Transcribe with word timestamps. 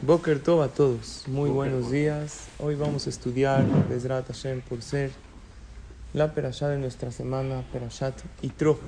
Boker 0.00 0.40
Tov 0.40 0.62
a 0.62 0.68
todos, 0.68 1.24
muy 1.26 1.50
buenos 1.50 1.90
días. 1.90 2.46
Hoy 2.60 2.76
vamos 2.76 3.08
a 3.08 3.10
estudiar 3.10 3.64
Bezrat 3.88 4.28
Hashem 4.28 4.60
por 4.60 4.80
ser 4.80 5.10
la 6.14 6.34
perashá 6.34 6.68
de 6.68 6.78
nuestra 6.78 7.10
semana, 7.10 7.64
Perashat 7.72 8.14
Itro. 8.42 8.78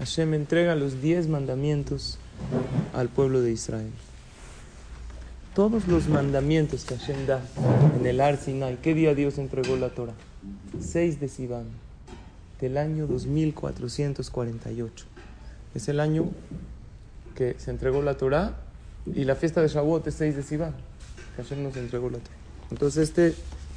Hashem 0.00 0.34
entrega 0.34 0.74
los 0.74 1.00
diez 1.00 1.28
mandamientos 1.28 2.18
al 2.92 3.10
pueblo 3.10 3.42
de 3.42 3.52
Israel. 3.52 3.92
Todos 5.54 5.86
los 5.86 6.08
mandamientos 6.08 6.84
que 6.84 6.96
Hashem 6.96 7.26
da 7.26 7.40
en 7.96 8.04
el 8.04 8.20
Ar 8.20 8.38
Sinai, 8.38 8.78
¿qué 8.82 8.94
día 8.94 9.14
Dios 9.14 9.38
entregó 9.38 9.76
la 9.76 9.90
Torah? 9.90 10.14
6 10.80 11.20
de 11.20 11.28
Sivan, 11.28 11.66
del 12.60 12.76
año 12.76 13.06
2448. 13.06 15.04
Es 15.76 15.86
el 15.86 16.00
año 16.00 16.28
que 17.36 17.54
se 17.60 17.70
entregó 17.70 18.02
la 18.02 18.16
Torah 18.16 18.61
y 19.06 19.24
la 19.24 19.34
fiesta 19.34 19.60
de 19.60 19.68
Shavuot 19.68 20.06
es 20.06 20.14
6 20.14 20.36
de 20.36 20.42
Sivan. 20.42 20.74
Que 21.36 21.56
nos 21.56 21.76
entregó 21.76 22.10
la 22.10 22.18
Torah. 22.18 22.36
Entonces 22.70 23.08
este 23.08 23.34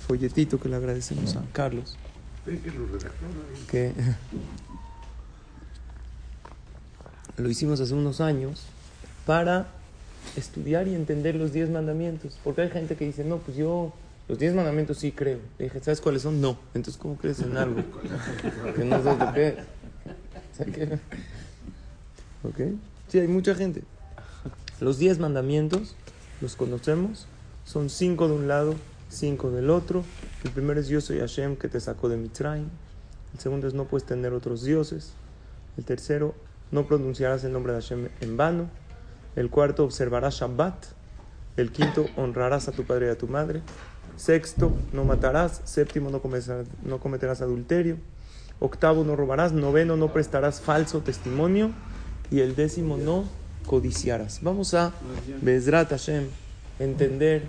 folletito 0.08 0.60
que 0.60 0.70
le 0.70 0.76
agradecemos 0.76 1.36
a 1.36 1.44
Carlos, 1.52 1.98
que 3.70 3.92
lo 7.38 7.50
hicimos 7.50 7.80
hace 7.80 7.94
unos 7.94 8.22
años 8.22 8.64
para 9.26 9.68
estudiar 10.36 10.88
y 10.88 10.96
entender 10.96 11.36
los 11.36 11.54
10 11.54 11.70
mandamientos. 11.70 12.38
Porque 12.44 12.62
hay 12.62 12.70
gente 12.70 12.96
que 12.96 13.06
dice, 13.06 13.24
no, 13.24 13.38
pues 13.38 13.58
yo 13.58 13.94
los 14.28 14.40
10 14.40 14.54
mandamientos 14.54 15.00
sí 15.00 15.12
creo. 15.12 15.40
Le 15.58 15.66
dije, 15.66 15.80
¿sabes 15.82 16.02
cuáles 16.02 16.22
son? 16.22 16.42
No. 16.42 16.58
Entonces, 16.74 17.00
¿cómo 17.02 17.18
crees 17.18 17.40
en 17.40 17.58
algo? 17.58 17.82
que 18.76 18.84
no 18.84 19.04
sabes 19.04 19.20
de 19.20 19.34
qué. 19.34 19.58
¿Sabes 20.58 20.76
qué? 20.76 21.00
¿Ok? 22.44 22.78
Sí, 23.08 23.20
hay 23.20 23.28
mucha 23.28 23.56
gente. 23.56 23.84
Los 24.82 24.98
10 24.98 25.20
mandamientos 25.20 25.96
los 26.42 26.58
conocemos. 26.58 27.28
Son 27.64 27.90
5 27.90 28.28
de 28.28 28.34
un 28.34 28.48
lado, 28.50 28.76
5 29.10 29.52
del 29.52 29.70
otro. 29.70 30.04
El 30.44 30.52
primero 30.52 30.82
es 30.82 30.90
yo 30.90 31.00
soy 31.00 31.20
Hashem 31.20 31.56
que 31.56 31.70
te 31.70 31.80
sacó 31.80 32.10
de 32.10 32.18
Mitzrayim. 32.18 32.68
El 33.34 33.40
segundo 33.40 33.68
es 33.68 33.74
no 33.74 33.86
puedes 33.86 34.06
tener 34.06 34.34
otros 34.34 34.64
dioses. 34.64 35.14
El 35.78 35.86
tercero, 35.86 36.36
no 36.72 36.88
pronunciarás 36.88 37.44
el 37.46 37.54
nombre 37.54 37.72
de 37.72 37.82
Hashem 37.82 38.10
en 38.20 38.38
vano. 38.38 38.70
El 39.38 39.50
cuarto, 39.50 39.86
observarás 39.86 40.36
Shabbat. 40.36 40.86
El 41.56 41.72
quinto, 41.72 42.08
honrarás 42.18 42.68
a 42.68 42.74
tu 42.74 42.84
padre 42.84 43.08
y 43.08 43.10
a 43.10 43.18
tu 43.18 43.30
madre. 43.30 43.62
Sexto, 44.18 44.74
no 44.92 45.06
matarás. 45.06 45.62
Séptimo, 45.64 46.10
no 46.10 47.00
cometerás 47.00 47.42
adulterio. 47.42 47.98
Octavo, 48.60 49.06
no 49.06 49.16
robarás. 49.16 49.54
Noveno, 49.54 49.96
no 49.96 50.12
prestarás 50.12 50.60
falso 50.60 51.00
testimonio. 51.00 51.72
Y 52.30 52.42
el 52.42 52.56
décimo, 52.56 52.98
no 52.98 53.24
codiciarás. 53.66 54.40
Vamos 54.42 54.74
a 54.74 54.94
Bezrat 55.42 55.90
Hashem, 55.90 56.26
entender 56.80 57.44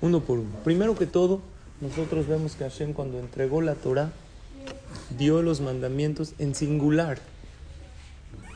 uno 0.00 0.20
por 0.20 0.38
uno. 0.38 0.50
Primero 0.64 0.96
que 0.96 1.06
todo, 1.06 1.40
nosotros 1.80 2.26
vemos 2.26 2.54
que 2.54 2.64
Hashem 2.64 2.92
cuando 2.92 3.18
entregó 3.18 3.60
la 3.62 3.74
Torah, 3.74 4.10
dio 5.16 5.42
los 5.42 5.60
mandamientos 5.60 6.34
en 6.38 6.54
singular. 6.54 7.18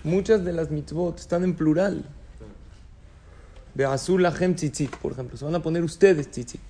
Muchas 0.02 0.44
de 0.44 0.52
las 0.52 0.70
mitzvot 0.70 1.18
están 1.18 1.44
en 1.44 1.54
plural. 1.54 2.04
Beazul 3.74 4.22
Lahem 4.22 4.54
tzitzit, 4.54 4.94
por 4.96 5.12
ejemplo. 5.12 5.36
Se 5.36 5.44
van 5.44 5.54
a 5.54 5.62
poner 5.62 5.82
ustedes 5.82 6.30
tzitzit. 6.30 6.60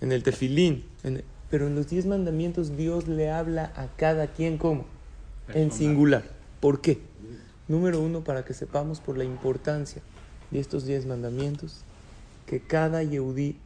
En 0.00 0.12
el 0.12 0.22
tefilín. 0.22 0.84
En 1.02 1.16
el- 1.16 1.24
pero 1.50 1.66
en 1.66 1.74
los 1.74 1.88
diez 1.88 2.06
mandamientos 2.06 2.76
Dios 2.76 3.08
le 3.08 3.30
habla 3.30 3.72
a 3.76 3.86
cada 3.96 4.28
quien 4.28 4.58
como. 4.58 4.84
En 5.52 5.72
singular. 5.72 6.24
¿Por 6.60 6.80
qué? 6.80 7.00
Número 7.66 8.00
uno, 8.00 8.22
para 8.22 8.44
que 8.44 8.54
sepamos 8.54 9.00
por 9.00 9.16
la 9.16 9.24
importancia 9.24 10.02
de 10.50 10.60
estos 10.60 10.84
diez 10.84 11.06
mandamientos, 11.06 11.80
que 12.46 12.60
cada 12.60 13.02
Yehudí 13.02 13.56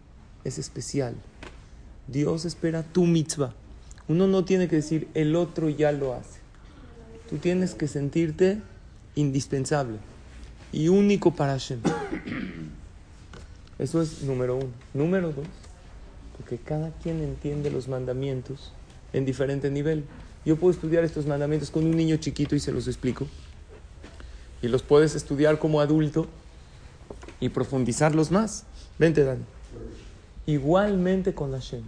es 0.45 0.59
especial. 0.59 1.15
Dios 2.07 2.45
espera 2.45 2.83
tu 2.83 3.05
mitzvah. 3.05 3.55
Uno 4.07 4.27
no 4.27 4.45
tiene 4.45 4.69
que 4.69 4.77
decir 4.77 5.09
el 5.15 5.37
otro 5.37 5.69
ya 5.69 5.93
lo 5.93 6.15
hace. 6.15 6.41
Tú 7.29 7.37
tienes 7.37 7.75
que 7.75 7.89
sentirte 7.89 8.63
indispensable 9.15 9.99
y 10.73 10.89
único 10.89 11.35
para 11.35 11.53
Hashem. 11.53 11.81
Eso 13.79 14.01
es 14.01 14.23
número 14.23 14.57
uno. 14.57 14.71
Número 14.95 15.33
dos, 15.33 15.47
porque 16.37 16.57
cada 16.57 16.91
quien 17.03 17.21
entiende 17.21 17.71
los 17.71 17.89
mandamientos 17.89 18.73
en 19.13 19.25
diferente 19.25 19.71
nivel. 19.71 20.05
Yo 20.45 20.57
puedo 20.57 20.73
estudiar 20.73 21.05
estos 21.05 21.27
mandamientos 21.27 21.71
con 21.71 21.85
un 21.85 21.97
niño 21.97 22.17
chiquito 22.17 22.57
y 22.57 22.61
se 22.61 22.73
los 22.73 22.87
explico. 22.87 23.27
Y 24.63 24.69
los 24.69 24.83
puedes 24.83 25.15
estudiar 25.15 25.59
como 25.59 25.81
adulto 25.81 26.27
y 27.41 27.49
profundizarlos 27.51 28.31
más. 28.31 28.65
Vente, 28.99 29.25
Dani. 29.25 29.45
Igualmente 30.47 31.35
con 31.35 31.53
Hashem. 31.53 31.83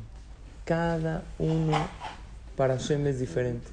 Cada 0.64 1.24
uno 1.38 1.76
para 2.56 2.78
Hashem 2.78 3.06
es 3.06 3.18
diferente. 3.18 3.66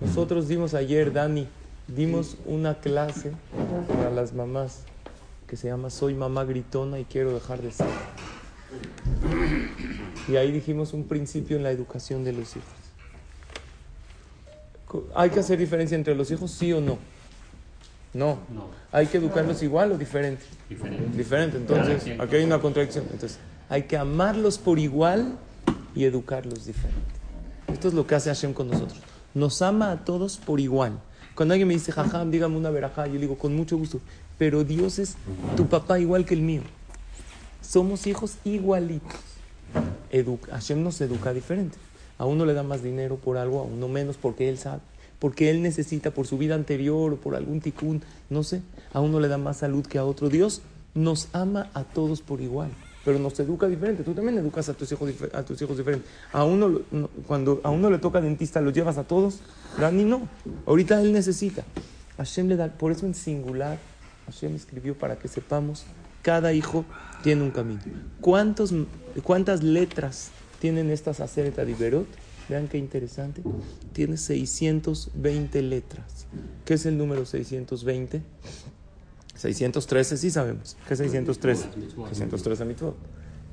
Nosotros 0.00 0.48
dimos 0.48 0.74
ayer, 0.74 1.12
Dani, 1.12 1.46
dimos 1.86 2.36
una 2.46 2.80
clase 2.80 3.32
para 3.88 4.10
las 4.10 4.32
mamás 4.32 4.84
que 5.46 5.56
se 5.56 5.68
llama 5.68 5.90
Soy 5.90 6.14
mamá 6.14 6.44
gritona 6.44 6.98
y 6.98 7.04
quiero 7.04 7.34
dejar 7.34 7.60
de 7.60 7.70
ser. 7.70 7.86
Y 10.28 10.36
ahí 10.36 10.50
dijimos 10.50 10.94
un 10.94 11.04
principio 11.04 11.56
en 11.56 11.62
la 11.62 11.70
educación 11.70 12.24
de 12.24 12.32
los 12.32 12.56
hijos. 12.56 12.70
¿Hay 15.14 15.30
que 15.30 15.40
hacer 15.40 15.58
diferencia 15.58 15.94
entre 15.94 16.14
los 16.14 16.30
hijos, 16.30 16.50
sí 16.50 16.72
o 16.72 16.80
no? 16.80 16.98
No. 18.14 18.38
¿Hay 18.92 19.06
que 19.06 19.16
educarlos 19.18 19.62
igual 19.62 19.92
o 19.92 19.98
diferente? 19.98 20.44
Diferente. 20.68 21.16
Diferente. 21.16 21.56
Entonces, 21.56 22.20
aquí 22.20 22.36
hay 22.36 22.44
una 22.44 22.60
contradicción. 22.60 23.04
Entonces, 23.10 23.38
hay 23.68 23.84
que 23.84 23.96
amarlos 23.96 24.58
por 24.58 24.78
igual 24.78 25.36
y 25.94 26.04
educarlos 26.04 26.66
diferente. 26.66 27.00
Esto 27.72 27.88
es 27.88 27.94
lo 27.94 28.06
que 28.06 28.14
hace 28.14 28.28
Hashem 28.28 28.52
con 28.52 28.68
nosotros. 28.68 29.00
Nos 29.34 29.62
ama 29.62 29.92
a 29.92 30.04
todos 30.04 30.36
por 30.36 30.60
igual. 30.60 30.98
Cuando 31.34 31.54
alguien 31.54 31.68
me 31.68 31.74
dice, 31.74 31.90
jajam, 31.92 32.30
dígame 32.30 32.56
una 32.58 32.68
verajá, 32.70 33.06
yo 33.06 33.14
le 33.14 33.20
digo, 33.20 33.38
con 33.38 33.56
mucho 33.56 33.78
gusto. 33.78 34.00
Pero 34.36 34.62
Dios 34.64 34.98
es 34.98 35.16
tu 35.56 35.66
papá 35.66 35.98
igual 35.98 36.26
que 36.26 36.34
el 36.34 36.42
mío. 36.42 36.60
Somos 37.62 38.06
hijos 38.06 38.36
igualitos. 38.44 39.18
Edu- 40.12 40.38
Hashem 40.50 40.82
nos 40.82 41.00
educa 41.00 41.32
diferente. 41.32 41.78
A 42.18 42.26
uno 42.26 42.44
le 42.44 42.52
da 42.52 42.62
más 42.62 42.82
dinero 42.82 43.16
por 43.16 43.38
algo, 43.38 43.60
a 43.60 43.62
uno 43.62 43.88
menos 43.88 44.16
porque 44.18 44.50
él 44.50 44.58
sabe. 44.58 44.80
Porque 45.22 45.50
él 45.50 45.62
necesita 45.62 46.10
por 46.10 46.26
su 46.26 46.36
vida 46.36 46.56
anterior 46.56 47.12
o 47.12 47.16
por 47.16 47.36
algún 47.36 47.60
ticún, 47.60 48.02
no 48.28 48.42
sé. 48.42 48.60
A 48.92 48.98
uno 48.98 49.20
le 49.20 49.28
da 49.28 49.38
más 49.38 49.58
salud 49.58 49.86
que 49.86 49.98
a 49.98 50.04
otro. 50.04 50.28
Dios 50.28 50.62
nos 50.94 51.28
ama 51.32 51.70
a 51.74 51.84
todos 51.84 52.20
por 52.20 52.40
igual, 52.40 52.70
pero 53.04 53.20
nos 53.20 53.38
educa 53.38 53.68
diferente. 53.68 54.02
Tú 54.02 54.14
también 54.14 54.36
educas 54.36 54.68
a 54.68 54.74
tus 54.74 54.90
hijos, 54.90 55.12
a 55.32 55.44
tus 55.44 55.62
hijos 55.62 55.78
diferente. 55.78 56.08
A 56.32 56.42
uno, 56.42 56.80
cuando 57.28 57.60
a 57.62 57.70
uno 57.70 57.88
le 57.88 57.98
toca 57.98 58.20
dentista, 58.20 58.60
¿lo 58.60 58.72
llevas 58.72 58.98
a 58.98 59.04
todos? 59.04 59.38
Dani 59.78 60.02
no. 60.02 60.28
Ahorita 60.66 61.00
él 61.00 61.12
necesita. 61.12 61.62
Hashem 62.16 62.48
le 62.48 62.56
da, 62.56 62.66
por 62.66 62.90
eso 62.90 63.06
en 63.06 63.14
singular, 63.14 63.78
Hashem 64.26 64.56
escribió 64.56 64.98
para 64.98 65.20
que 65.20 65.28
sepamos, 65.28 65.84
cada 66.22 66.52
hijo 66.52 66.84
tiene 67.22 67.42
un 67.42 67.52
camino. 67.52 67.80
¿Cuántos, 68.20 68.74
¿Cuántas 69.22 69.62
letras 69.62 70.32
tienen 70.58 70.90
estas 70.90 71.20
Acereta 71.20 71.64
de 71.64 71.70
Iberot? 71.70 72.08
Vean 72.48 72.68
qué 72.68 72.78
interesante. 72.78 73.42
Tiene 73.92 74.16
620 74.16 75.62
letras. 75.62 76.26
¿Qué 76.64 76.74
es 76.74 76.86
el 76.86 76.98
número 76.98 77.24
620? 77.24 78.22
613 79.36 80.16
sí 80.16 80.30
sabemos. 80.30 80.76
¿Qué 80.86 80.94
es 80.94 80.98
613? 80.98 81.68
613 82.10 82.64
mitzvot. 82.64 82.96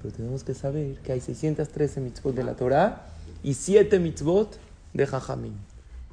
Pero 0.01 0.13
tenemos 0.13 0.44
que 0.44 0.53
saber 0.53 0.97
que 0.97 1.12
hay 1.12 1.21
613 1.21 2.01
mitzvot 2.01 2.36
de 2.36 2.44
la 2.44 2.56
Torah 2.56 3.07
y 3.44 3.53
7 3.53 4.00
mitzvot 4.00 4.57
de 4.94 5.06
Jajamim, 5.06 5.53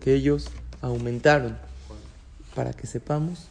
que 0.00 0.14
ellos 0.14 0.48
aumentaron 0.80 1.56
para 2.54 2.72
que 2.72 2.86
sepamos 2.86 3.48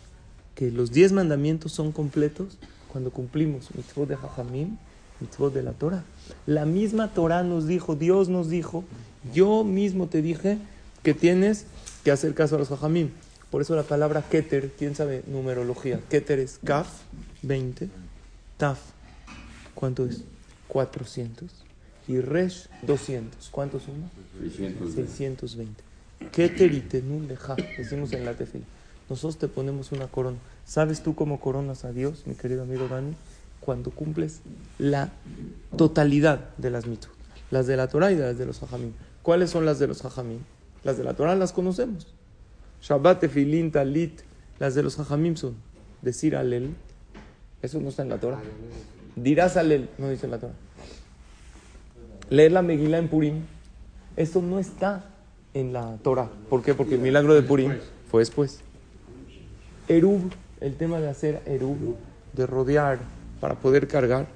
que 0.55 0.71
los 0.71 0.91
10 0.91 1.13
mandamientos 1.13 1.71
son 1.71 1.91
completos 1.91 2.57
cuando 2.91 3.11
cumplimos 3.11 3.69
mitzvot 3.75 4.07
de 4.07 4.15
Jajamim, 4.15 4.77
mitzvot 5.19 5.53
de 5.53 5.63
la 5.63 5.73
Torah. 5.73 6.03
La 6.45 6.65
misma 6.65 7.13
Torah 7.13 7.43
nos 7.43 7.67
dijo, 7.67 7.95
Dios 7.95 8.29
nos 8.29 8.49
dijo, 8.49 8.83
yo 9.33 9.63
mismo 9.63 10.07
te 10.07 10.21
dije 10.21 10.57
que 11.03 11.13
tienes 11.13 11.65
que 12.03 12.11
hacer 12.11 12.33
caso 12.33 12.55
a 12.55 12.59
los 12.59 12.69
Jajamim. 12.69 13.09
Por 13.49 13.61
eso 13.61 13.75
la 13.75 13.83
palabra 13.83 14.21
Keter, 14.21 14.71
¿quién 14.77 14.95
sabe 14.95 15.23
numerología? 15.27 15.99
Keter 16.09 16.39
es 16.39 16.59
Kaf, 16.63 16.87
20. 17.43 17.89
Taf, 18.57 18.79
¿cuánto 19.73 20.05
es? 20.05 20.23
400. 20.67 21.49
Y 22.07 22.19
Resh, 22.19 22.67
200. 22.83 23.49
¿Cuánto 23.49 23.79
suma? 23.79 24.09
620. 24.95 25.83
Keteritenun 26.31 27.27
leja, 27.27 27.55
decimos 27.77 28.13
en 28.13 28.25
la 28.25 28.33
tefila. 28.33 28.65
Nosotros 29.09 29.37
te 29.37 29.47
ponemos 29.47 29.91
una 29.91 30.07
corona. 30.07 30.37
¿Sabes 30.65 31.03
tú 31.03 31.15
cómo 31.15 31.39
coronas 31.39 31.85
a 31.85 31.91
Dios, 31.91 32.23
mi 32.25 32.35
querido 32.35 32.63
amigo 32.63 32.87
Dani? 32.87 33.15
Cuando 33.59 33.91
cumples 33.91 34.41
la 34.77 35.11
totalidad 35.77 36.49
de 36.57 36.69
las 36.69 36.87
mitzvot. 36.87 37.15
Las 37.51 37.67
de 37.67 37.77
la 37.77 37.87
Torah 37.87 38.11
y 38.11 38.15
las 38.15 38.37
de 38.37 38.45
los 38.45 38.61
hajamim. 38.61 38.93
¿Cuáles 39.25 39.49
son 39.49 39.65
las 39.65 39.79
de 39.79 39.87
los 39.87 40.05
hajamim? 40.05 40.37
Las 40.83 40.99
de 40.99 41.03
la 41.03 41.15
Torah 41.15 41.35
las 41.35 41.51
conocemos. 41.51 42.05
Shabbat, 42.79 43.21
Tefilin, 43.21 43.71
Talit. 43.71 44.21
Las 44.59 44.75
de 44.75 44.83
los 44.83 44.99
hajamim 44.99 45.35
son 45.35 45.55
decir 46.03 46.35
alel. 46.35 46.75
Eso 47.63 47.81
no 47.81 47.89
está 47.89 48.03
en 48.03 48.09
la 48.09 48.19
Torah. 48.19 48.39
Dirás 49.15 49.57
alel, 49.57 49.89
no 49.97 50.09
dice 50.09 50.27
en 50.27 50.31
la 50.31 50.37
Torah. 50.37 50.53
Leer 52.29 52.51
la 52.51 52.61
Megillah 52.61 52.99
en 52.99 53.07
Purim. 53.07 53.41
Esto 54.15 54.43
no 54.43 54.59
está 54.59 55.05
en 55.55 55.73
la 55.73 55.97
Torah. 56.03 56.29
¿Por 56.47 56.61
qué? 56.61 56.75
Porque 56.75 56.93
el 56.93 57.01
milagro 57.01 57.33
de 57.33 57.41
Purim 57.41 57.73
fue 58.11 58.21
después. 58.21 58.59
Erub, 59.87 60.31
el 60.61 60.75
tema 60.75 60.99
de 60.99 61.09
hacer 61.09 61.41
erub, 61.47 61.97
de 62.33 62.45
rodear 62.45 62.99
para 63.41 63.55
poder 63.55 63.87
cargar. 63.87 64.27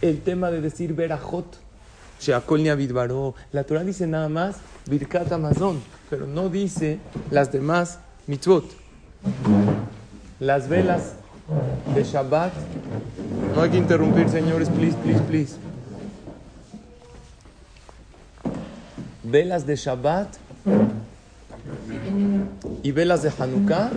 El 0.00 0.22
tema 0.22 0.50
de 0.50 0.62
decir 0.62 0.96
niavidbaró. 0.96 1.61
La 2.26 3.64
Torah 3.64 3.84
dice 3.84 4.06
nada 4.06 4.28
más 4.28 4.56
birkat 4.86 5.32
amazon, 5.32 5.80
pero 6.08 6.26
no 6.26 6.48
dice 6.48 6.98
las 7.30 7.50
demás 7.50 7.98
mitzvot. 8.26 8.64
Las 10.38 10.68
velas 10.68 11.14
de 11.94 12.04
Shabbat. 12.04 12.52
No 13.54 13.62
hay 13.62 13.70
que 13.70 13.76
interrumpir, 13.76 14.28
señores, 14.28 14.68
please, 14.68 14.96
please, 14.98 15.20
please. 15.22 15.56
Velas 19.24 19.66
de 19.66 19.76
Shabbat 19.76 20.28
y 22.82 22.92
velas 22.92 23.22
de 23.22 23.32
Hanukkah 23.36 23.90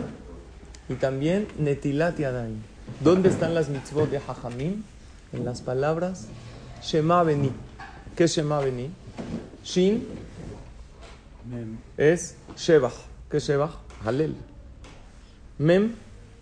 y 0.89 0.95
también 0.95 1.47
Netilat 1.57 2.17
Yadayim. 2.17 2.61
¿Dónde 3.01 3.29
están 3.29 3.53
las 3.53 3.69
mitzvot 3.69 4.09
de 4.09 4.17
Hajamim? 4.17 4.83
En 5.33 5.45
las 5.45 5.61
palabras 5.61 6.27
Shema 6.81 7.23
Beni. 7.23 7.51
¿Qué 8.15 8.23
es 8.23 8.31
Shema 8.31 8.59
Beni? 8.61 8.89
Shin 9.63 10.07
es 11.97 12.37
Shebach. 12.55 12.93
¿Qué 13.29 13.37
es 13.37 13.43
Shebach? 13.47 13.77
Halel. 14.05 14.35
Mem, 15.57 15.95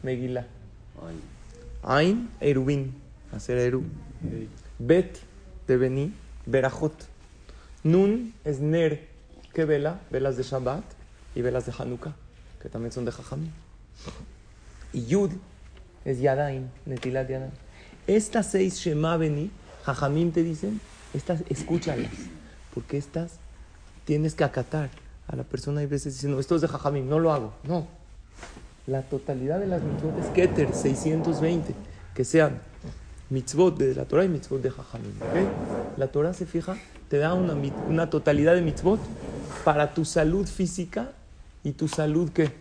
Megillah. 0.04 0.46
Ain, 1.82 2.30
Erubin. 2.40 2.94
Hacer 3.32 3.58
Erub. 3.58 3.84
Bet, 4.78 5.18
de 5.68 5.78
Beni, 5.78 6.14
Berajot. 6.46 6.94
Nun 7.84 8.34
es 8.46 8.60
Ner. 8.60 9.08
¿Qué 9.52 9.66
vela? 9.66 10.00
Velas 10.12 10.38
de 10.38 10.44
Shabbat 10.44 10.84
y 11.36 11.42
velas 11.42 11.66
de 11.66 11.74
Hanukkah, 11.78 12.14
que 12.62 12.70
también 12.70 12.92
son 12.92 13.06
de 13.06 13.12
Jajamim. 13.12 13.52
Y 14.94 15.06
Yud 15.06 15.32
es 16.06 16.20
Yadain, 16.20 16.70
Netilat 16.86 17.30
Yadain. 17.30 17.52
Estas 18.06 18.52
seis 18.52 18.76
Shema 18.80 19.18
Beni, 19.18 19.52
Jajamim 19.86 20.32
te 20.32 20.44
dicen, 20.44 20.80
estas 21.14 21.44
escúchalas, 21.50 22.12
porque 22.74 22.98
estas 22.98 23.34
tienes 24.06 24.36
que 24.36 24.44
acatar. 24.44 24.90
A 25.28 25.36
la 25.36 25.44
persona 25.44 25.82
hay 25.82 25.88
veces 25.88 26.16
diciendo, 26.16 26.40
esto 26.40 26.56
es 26.56 26.62
de 26.62 26.68
Jajamim, 26.68 27.08
no 27.08 27.20
lo 27.20 27.32
hago. 27.32 27.54
No. 27.64 27.88
La 28.88 29.04
totalidad 29.04 29.60
de 29.60 29.68
las 29.68 29.82
mitzvot 29.82 30.20
es 30.20 30.26
Keter, 30.28 30.74
620, 30.74 31.74
que 32.14 32.26
sean 32.26 32.60
mitzvot 33.30 33.78
de 33.78 33.96
la 33.96 34.06
Torah 34.06 34.26
y 34.26 34.30
mitzvot 34.30 34.62
de 34.62 34.70
Jajamim. 34.70 35.14
¿ok? 35.22 35.98
La 35.98 36.08
Torah 36.08 36.34
se 36.34 36.46
fija, 36.46 36.76
te 37.10 37.18
da 37.18 37.34
una, 37.34 37.56
una 37.88 38.10
totalidad 38.10 38.56
de 38.56 38.62
mitzvot 38.62 39.00
para 39.64 39.94
tu 39.94 40.04
salud 40.04 40.46
física 40.46 41.12
y 41.64 41.72
tu 41.72 41.88
salud 41.88 42.30
¿qué? 42.32 42.52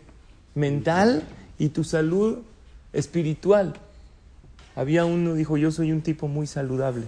mental 0.55 1.25
y 1.59 1.71
tu 1.71 1.83
salud 1.83 2.39
espiritual. 2.93 3.75
Había 4.77 5.05
uno 5.05 5.35
dijo, 5.35 5.57
yo 5.57 5.71
soy 5.73 5.93
un 5.93 6.03
tipo 6.03 6.29
muy 6.29 6.47
saludable. 6.47 7.07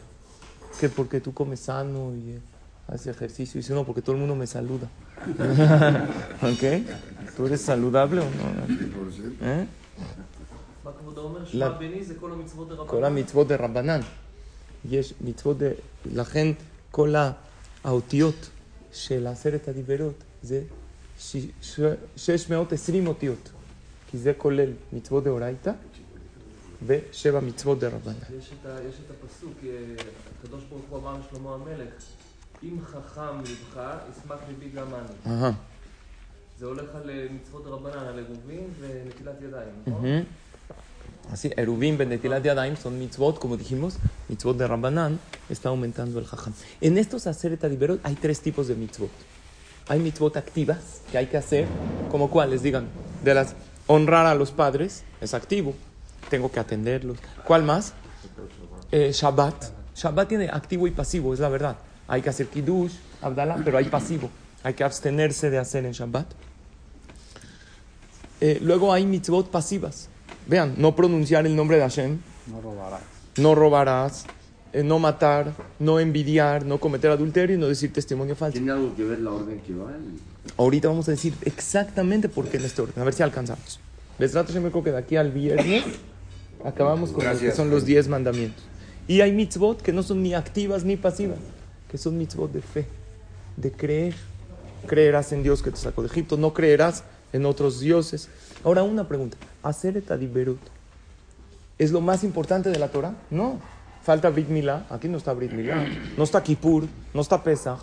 Que 0.79 0.89
porque 0.89 1.21
tú 1.21 1.33
comes 1.33 1.61
sano 1.61 2.15
y 2.15 2.33
eh, 2.33 2.41
haces 2.89 3.09
ejercicio? 3.09 3.59
Y 3.59 3.63
dice, 3.63 3.75
no, 3.75 3.85
porque 3.85 4.03
todo 4.03 4.13
el 4.13 4.21
mundo 4.21 4.35
me 4.35 4.47
saluda. 4.47 4.89
¿Ok? 6.43 6.65
¿Tú 7.37 7.47
eres 7.47 7.61
saludable 7.61 8.21
o 8.21 8.25
no? 8.25 8.47
¿Eh? 9.43 9.67
כל 12.21 12.33
המצוות 12.33 12.69
דרבנן. 12.69 12.91
כל 12.91 13.05
המצוות 13.05 13.49
דרבנן. 13.49 14.01
יש 14.91 15.15
מצוות, 15.21 15.63
ד... 15.63 15.73
לכן 16.15 16.53
כל 16.91 17.15
האותיות 17.85 18.51
של 18.93 19.27
עשרת 19.27 19.69
הדיברות 19.69 20.25
זה 20.43 20.63
ש... 21.19 21.37
ש... 21.63 21.81
620 22.17 23.07
אותיות. 23.07 23.51
כי 24.11 24.19
זה 24.19 24.33
כולל 24.39 24.71
מצוות 24.93 25.25
דאורייתא 25.25 25.73
ושבע 26.86 27.40
מצוות 27.40 27.80
דרבנן. 27.80 28.14
יש 28.40 28.50
את 28.62 28.66
ה- 28.66 28.78
יש 28.90 28.96
את 29.06 29.12
הפסוק, 29.12 29.54
אה, 29.64 29.70
הקדוש 30.44 30.64
ברוך 30.70 30.82
הוא 30.90 31.00
אמר 31.00 31.16
לשלמה 31.20 31.54
המלך, 31.54 31.94
אם 32.64 32.78
חכם 32.86 33.40
לבך, 33.42 33.82
ישמח 34.12 34.38
ליבי 34.50 34.70
גם 34.76 34.88
אני. 34.94 35.34
אהה. 35.36 35.52
זה 36.60 36.66
הולך 36.66 36.90
על 36.96 37.10
אה, 37.10 37.26
מצוות 37.32 37.64
דרבנן, 37.66 38.06
על 38.08 38.18
עירובין 38.18 38.68
ונטילת 38.80 39.36
ידיים, 39.42 39.70
נכון? 39.88 40.04
Ujú. 40.06 40.26
Así, 41.32 41.48
Erubín, 41.62 41.96
Benetilat 41.96 42.44
Yadayim 42.44 42.76
son 42.76 42.98
mitzvot, 42.98 43.38
como 43.38 43.56
dijimos, 43.56 43.94
mitzvot 44.30 44.58
de 44.58 44.66
Rabbanán, 44.66 45.20
está 45.48 45.70
aumentando 45.70 46.18
el 46.18 46.26
jajam. 46.26 46.54
En 46.82 46.98
estos 46.98 47.28
Aseret 47.28 47.64
Adiberot 47.64 48.00
hay 48.04 48.16
tres 48.16 48.42
tipos 48.42 48.68
de 48.68 48.74
mitzvot. 48.74 49.12
Hay 49.90 50.00
mitzvot 50.00 50.36
activas 50.38 51.02
que 51.12 51.20
hay 51.20 51.28
que 51.28 51.38
hacer, 51.38 51.66
como 52.10 52.32
cuáles, 52.32 52.64
digan, 52.64 52.88
de 53.24 53.34
las 53.36 53.54
honrar 53.86 54.26
a 54.26 54.34
los 54.34 54.50
padres, 54.50 55.04
es 55.22 55.36
activo, 55.36 55.76
tengo 56.35 56.51
que 56.51 56.59
atenderlos. 56.59 57.19
¿Cuál 57.47 57.63
más? 57.63 57.93
Eh, 58.91 59.13
Shabbat. 59.13 59.55
Shabbat 59.95 60.29
tiene 60.29 60.49
activo 60.49 60.89
y 60.89 60.91
pasivo, 60.91 61.33
es 61.33 61.39
la 61.39 61.49
verdad. 61.49 61.77
Hay 62.09 62.23
que 62.23 62.29
hacer 62.29 62.49
kiddush, 62.49 62.93
Abdallah, 63.23 63.59
pero 63.65 63.79
hay 63.79 63.85
pasivo. 63.85 64.29
Hay 64.65 64.75
que 64.75 64.83
abstenerse 64.83 65.49
de 65.49 65.59
hacer 65.59 65.85
en 65.85 65.93
Shabbat. 65.93 66.27
Eh, 68.41 68.59
luego 68.63 68.93
hay 68.93 69.07
mitzvot 69.07 69.49
pasivas. 69.49 70.09
Vean, 70.49 70.75
no 70.77 70.97
pronunciar 70.97 71.47
el 71.47 71.55
nombre 71.55 71.77
de 71.77 71.83
Hashem, 71.85 72.19
No 72.49 72.61
robarás. 72.61 73.01
no 73.39 73.55
robarás, 73.55 74.25
eh, 74.73 74.83
no 74.83 74.99
matar, 74.99 75.53
no 75.79 76.01
envidiar, 76.01 76.67
no 76.67 76.81
cometer 76.81 77.13
adulterio 77.13 77.55
y 77.55 77.61
no 77.61 77.69
decir 77.69 77.93
testimonio 77.93 78.35
falso. 78.35 78.55
¿Tiene 78.59 78.73
algo 78.73 78.93
que 78.97 79.05
ver 79.05 79.21
la 79.21 79.31
orden 79.31 79.61
que 79.61 79.73
va? 79.73 79.93
Ahorita 80.57 80.89
vamos 80.89 81.07
a 81.07 81.13
decir 81.13 81.33
exactamente 81.43 82.29
por 82.29 82.49
qué 82.49 82.57
en 82.57 82.65
este 82.65 82.83
orden, 82.83 83.01
a 83.01 83.05
ver 83.05 83.15
si 83.15 83.23
alcanzamos. 83.23 83.79
Les 84.19 84.33
trato 84.33 84.53
yo 84.53 84.61
me 84.61 84.71
creo 84.71 84.83
que 84.85 84.91
de 84.93 84.99
aquí 84.99 85.17
al 85.17 85.31
viernes 85.31 85.85
acabamos 86.65 87.11
con 87.11 87.19
lo 87.25 87.31
que 87.31 87.37
Gracias, 87.37 87.57
son 87.57 87.71
los. 87.71 87.85
10 87.85 88.09
mandamientos. 88.09 88.65
Y 89.07 89.21
hay 89.21 89.33
mitzvot 89.33 89.83
que 89.83 89.93
no 89.93 90.03
son 90.03 90.23
ni 90.23 90.35
activas 90.35 90.85
ni 90.85 90.97
pasivas, 90.97 91.39
que 91.91 91.99
son 91.99 92.17
mitzvot 92.17 92.51
de 92.51 92.63
fe, 92.63 92.87
de 93.57 93.71
creer. 93.71 94.15
Creerás 94.87 95.33
en 95.33 95.43
Dios 95.43 95.63
que 95.63 95.71
te 95.71 95.77
sacó 95.77 96.03
de 96.03 96.09
Egipto, 96.09 96.37
no 96.37 96.53
creerás 96.53 97.05
en 97.33 97.47
otros 97.47 97.81
dioses. 97.81 98.29
Ahora 98.65 98.83
una 98.83 99.07
pregunta, 99.09 99.37
¿hacer 99.63 99.97
etadiberut 99.97 100.61
es 101.79 101.93
lo 101.93 102.01
más 102.01 102.25
importante 102.25 102.71
de 102.71 102.79
la 102.79 102.89
Torah? 102.89 103.15
No. 103.31 103.61
Falta 104.03 104.29
Brit 104.29 104.49
Milá, 104.49 104.87
aquí 104.91 105.09
no 105.09 105.17
está 105.17 105.33
Brit 105.33 105.53
Milá, 105.53 105.87
no 106.19 106.25
está 106.25 106.43
Kippur, 106.43 106.85
no 107.15 107.23
está 107.23 107.43
Pesach. 107.43 107.81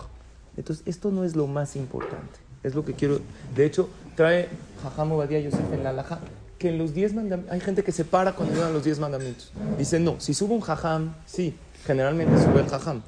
Entonces, 0.56 0.86
esto 0.86 1.10
no 1.10 1.24
es 1.24 1.36
lo 1.36 1.48
más 1.48 1.76
importante. 1.76 2.40
Es 2.62 2.76
lo 2.76 2.86
que 2.86 2.94
quiero. 2.94 3.20
De 3.56 3.66
hecho, 3.66 3.90
trae 4.16 4.50
Jajam 4.84 5.14
Obadiah 5.14 5.40
Yosef 5.40 5.74
en 5.74 5.84
la 5.84 5.90
Alajá 5.90 6.20
que 6.62 6.70
en 6.70 6.77
los 6.77 6.94
10 6.94 7.15
mandamientos. 7.15 7.51
Hay 7.51 7.60
gente 7.60 7.84
que 7.84 7.91
se 7.91 8.06
para 8.06 8.34
cuando 8.34 8.53
llegan 8.53 8.72
los 8.72 8.84
10 8.84 9.00
mandamientos. 9.00 9.51
Dice, 9.80 10.00
no, 10.00 10.20
si 10.20 10.36
sube 10.36 10.53
un 10.53 10.62
Jajam, 10.62 11.15
sí, 11.25 11.56
generalmente 11.86 12.38
sube 12.38 12.60
el 12.60 12.68
Jajam. 12.68 13.01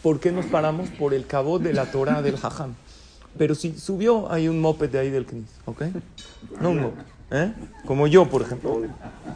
¿Por 0.00 0.20
qué 0.20 0.30
nos 0.30 0.46
paramos? 0.46 0.88
Por 0.90 1.12
el 1.12 1.26
cabo 1.26 1.58
de 1.58 1.72
la 1.72 1.90
Torah 1.90 2.22
del 2.22 2.36
Jajam. 2.36 2.74
Pero 3.36 3.56
si 3.56 3.76
subió, 3.76 4.30
hay 4.30 4.46
un 4.46 4.60
moped 4.60 4.90
de 4.90 5.00
ahí 5.00 5.10
del 5.10 5.26
Knis, 5.26 5.50
¿ok? 5.66 5.82
No 6.60 6.70
un 6.70 6.82
moped, 6.82 7.02
¿eh? 7.32 7.52
Como 7.84 8.06
yo, 8.06 8.28
por 8.28 8.42
ejemplo. 8.42 8.82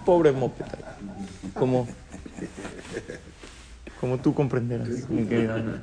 Pobre 0.07 0.31
moped. 0.31 0.65
ahí. 0.65 1.51
Como, 1.55 1.89
como 4.01 4.19
tú 4.19 4.35
comprenderás, 4.35 5.11
mi 5.11 5.25
querida. 5.25 5.83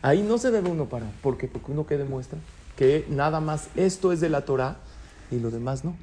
Ahí 0.00 0.22
no 0.22 0.38
se 0.38 0.52
debe 0.52 0.70
uno 0.70 0.88
parar. 0.88 1.10
¿Por 1.22 1.38
qué? 1.38 1.48
Porque 1.48 1.72
uno 1.72 1.86
que 1.86 1.98
demuestra 1.98 2.38
que 2.76 3.04
nada 3.08 3.40
más 3.40 3.68
esto 3.74 4.12
es 4.12 4.20
de 4.20 4.28
la 4.28 4.44
Torah 4.44 4.76
y 5.30 5.40
lo 5.40 5.50
demás 5.50 5.84
no. 5.84 5.96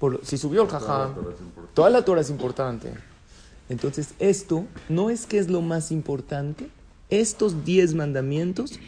Por 0.00 0.20
si 0.24 0.36
subió 0.38 0.62
el 0.62 0.68
jajam, 0.68 1.14
toda 1.74 1.90
la 1.90 2.04
Torah 2.04 2.22
es 2.22 2.30
importante. 2.30 2.92
Entonces, 3.68 4.14
esto 4.18 4.64
no 4.88 5.10
es 5.10 5.26
que 5.26 5.38
es 5.38 5.48
lo 5.48 5.60
más 5.60 5.92
importante. 5.92 6.68
Estos 7.10 7.64
10 7.64 7.94
mandamientos 7.94 8.80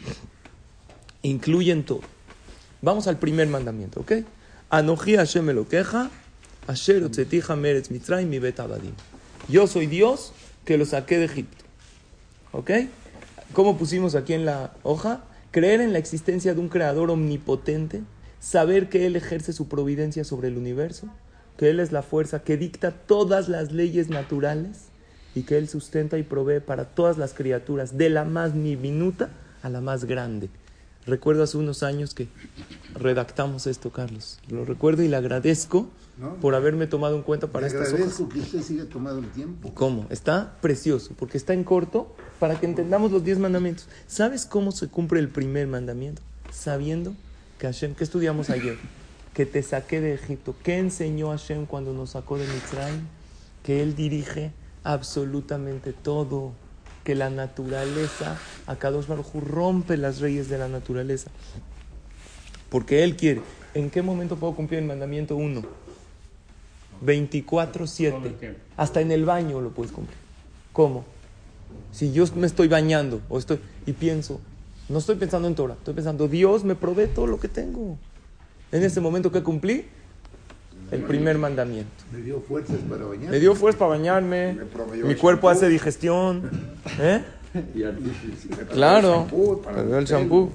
incluyen 1.21 1.85
todo. 1.85 2.01
Vamos 2.81 3.07
al 3.07 3.17
primer 3.17 3.47
mandamiento, 3.47 4.01
¿ok? 4.01 4.11
Anoji 4.69 5.15
Hashem 5.15 5.49
lo 5.51 5.67
queja, 5.69 6.09
Asher 6.67 7.09
meretz 7.55 7.89
mi 7.91 8.39
bet 8.39 8.59
abadim. 8.59 8.93
Yo 9.47 9.67
soy 9.67 9.87
Dios 9.87 10.33
que 10.65 10.77
lo 10.77 10.85
saqué 10.85 11.17
de 11.17 11.25
Egipto. 11.25 11.63
¿Ok? 12.51 12.71
¿Cómo 13.53 13.77
pusimos 13.77 14.15
aquí 14.15 14.33
en 14.33 14.45
la 14.45 14.73
hoja? 14.83 15.23
Creer 15.51 15.81
en 15.81 15.93
la 15.93 15.99
existencia 15.99 16.53
de 16.53 16.59
un 16.59 16.69
creador 16.69 17.11
omnipotente, 17.11 18.01
saber 18.43 18.89
que 18.89 19.05
Él 19.05 19.15
ejerce 19.15 19.53
su 19.53 19.69
providencia 19.69 20.25
sobre 20.25 20.49
el 20.49 20.57
universo, 20.57 21.07
que 21.57 21.69
Él 21.69 21.79
es 21.79 21.93
la 21.93 22.03
fuerza 22.03 22.43
que 22.43 22.57
dicta 22.57 22.91
todas 22.91 23.47
las 23.47 23.71
leyes 23.71 24.09
naturales 24.09 24.87
y 25.33 25.43
que 25.43 25.57
Él 25.57 25.69
sustenta 25.69 26.17
y 26.17 26.23
provee 26.23 26.59
para 26.59 26.85
todas 26.85 27.17
las 27.17 27.33
criaturas, 27.33 27.97
de 27.97 28.09
la 28.09 28.25
más 28.25 28.53
diminuta 28.53 29.29
a 29.61 29.69
la 29.69 29.79
más 29.79 30.03
grande. 30.05 30.49
Recuerdo 31.05 31.43
hace 31.43 31.57
unos 31.57 31.83
años 31.83 32.13
que 32.13 32.27
redactamos 32.95 33.65
esto, 33.65 33.91
Carlos. 33.91 34.39
Lo 34.49 34.65
recuerdo 34.65 35.03
y 35.03 35.07
le 35.07 35.15
agradezco 35.15 35.89
No. 36.17 36.35
por 36.35 36.53
haberme 36.55 36.85
tomado 36.87 37.15
en 37.15 37.23
cuenta 37.23 37.47
para 37.47 37.67
estas 37.67 37.87
hojas. 37.87 37.93
agradezco 37.93 38.29
que 38.29 38.39
usted 38.39 38.61
siga 38.61 38.85
tomando 38.85 39.19
el 39.19 39.29
tiempo. 39.31 39.73
¿Cómo? 39.73 40.05
Está 40.09 40.57
precioso, 40.61 41.13
porque 41.17 41.37
está 41.37 41.53
en 41.53 41.63
corto 41.63 42.13
para 42.39 42.59
que 42.59 42.65
entendamos 42.65 43.11
los 43.11 43.23
diez 43.23 43.39
mandamientos. 43.39 43.87
¿Sabes 44.07 44.45
cómo 44.45 44.71
se 44.71 44.87
cumple 44.89 45.19
el 45.19 45.29
primer 45.29 45.67
mandamiento? 45.67 46.21
Sabiendo 46.51 47.15
que 47.63 47.67
Hashem, 47.67 47.95
que 47.95 48.03
estudiamos 48.03 48.49
ayer, 48.49 48.75
que 49.33 49.45
te 49.45 49.63
saqué 49.63 50.01
de 50.01 50.15
Egipto. 50.15 50.53
¿Qué 50.65 50.79
enseñó 50.79 51.29
Hashem 51.29 51.65
cuando 51.65 51.93
nos 51.93 52.09
sacó 52.09 52.37
de 52.37 52.45
Mitzrayim? 52.45 53.07
Que 53.63 53.81
Él 53.81 53.95
dirige 53.95 54.51
absolutamente 54.83 55.93
todo. 55.93 56.51
Que 57.05 57.15
la 57.15 57.29
naturaleza, 57.29 58.37
Akadosh 58.67 59.07
Baruj 59.07 59.33
Hu, 59.33 59.39
rompe 59.39 59.95
las 59.95 60.19
leyes 60.19 60.49
de 60.49 60.57
la 60.57 60.67
naturaleza. 60.67 61.31
Porque 62.67 63.05
Él 63.05 63.15
quiere. 63.15 63.41
¿En 63.73 63.89
qué 63.89 64.01
momento 64.01 64.35
puedo 64.35 64.55
cumplir 64.55 64.81
el 64.81 64.85
mandamiento 64.85 65.37
1? 65.37 65.61
24-7. 67.01 68.55
Hasta 68.75 68.99
en 68.99 69.09
el 69.13 69.23
baño 69.23 69.61
lo 69.61 69.69
puedes 69.69 69.93
cumplir. 69.93 70.17
¿Cómo? 70.73 71.05
Si 71.93 72.11
yo 72.11 72.25
me 72.35 72.45
estoy 72.45 72.67
bañando 72.67 73.21
o 73.29 73.39
estoy 73.39 73.61
y 73.85 73.93
pienso, 73.93 74.41
no 74.89 74.99
estoy 74.99 75.15
pensando 75.15 75.47
en 75.47 75.55
Torah, 75.55 75.75
estoy 75.75 75.93
pensando, 75.93 76.27
Dios 76.27 76.63
me 76.63 76.75
provee 76.75 77.07
todo 77.07 77.27
lo 77.27 77.39
que 77.39 77.47
tengo. 77.47 77.97
En 78.71 78.83
ese 78.83 79.01
momento 79.01 79.31
que 79.31 79.43
cumplí, 79.43 79.85
el 80.91 81.01
primer 81.03 81.37
mandamiento. 81.37 81.91
Me 82.11 82.19
dio 82.19 82.41
fuerzas 82.41 82.77
para 82.89 83.05
bañar. 83.05 83.31
Me 83.31 83.39
dio 83.39 83.55
fuerza 83.55 83.79
para 83.79 83.89
bañarme, 83.89 84.53
mi 84.53 85.15
cuerpo 85.15 85.47
shampoo. 85.47 85.49
hace 85.49 85.69
digestión. 85.69 86.49
¿Eh? 86.99 87.23
Y. 87.75 87.83
Claro, 88.73 89.27
me 89.75 89.83
dio 89.83 89.97
el 89.97 90.05
shampoo. 90.05 90.51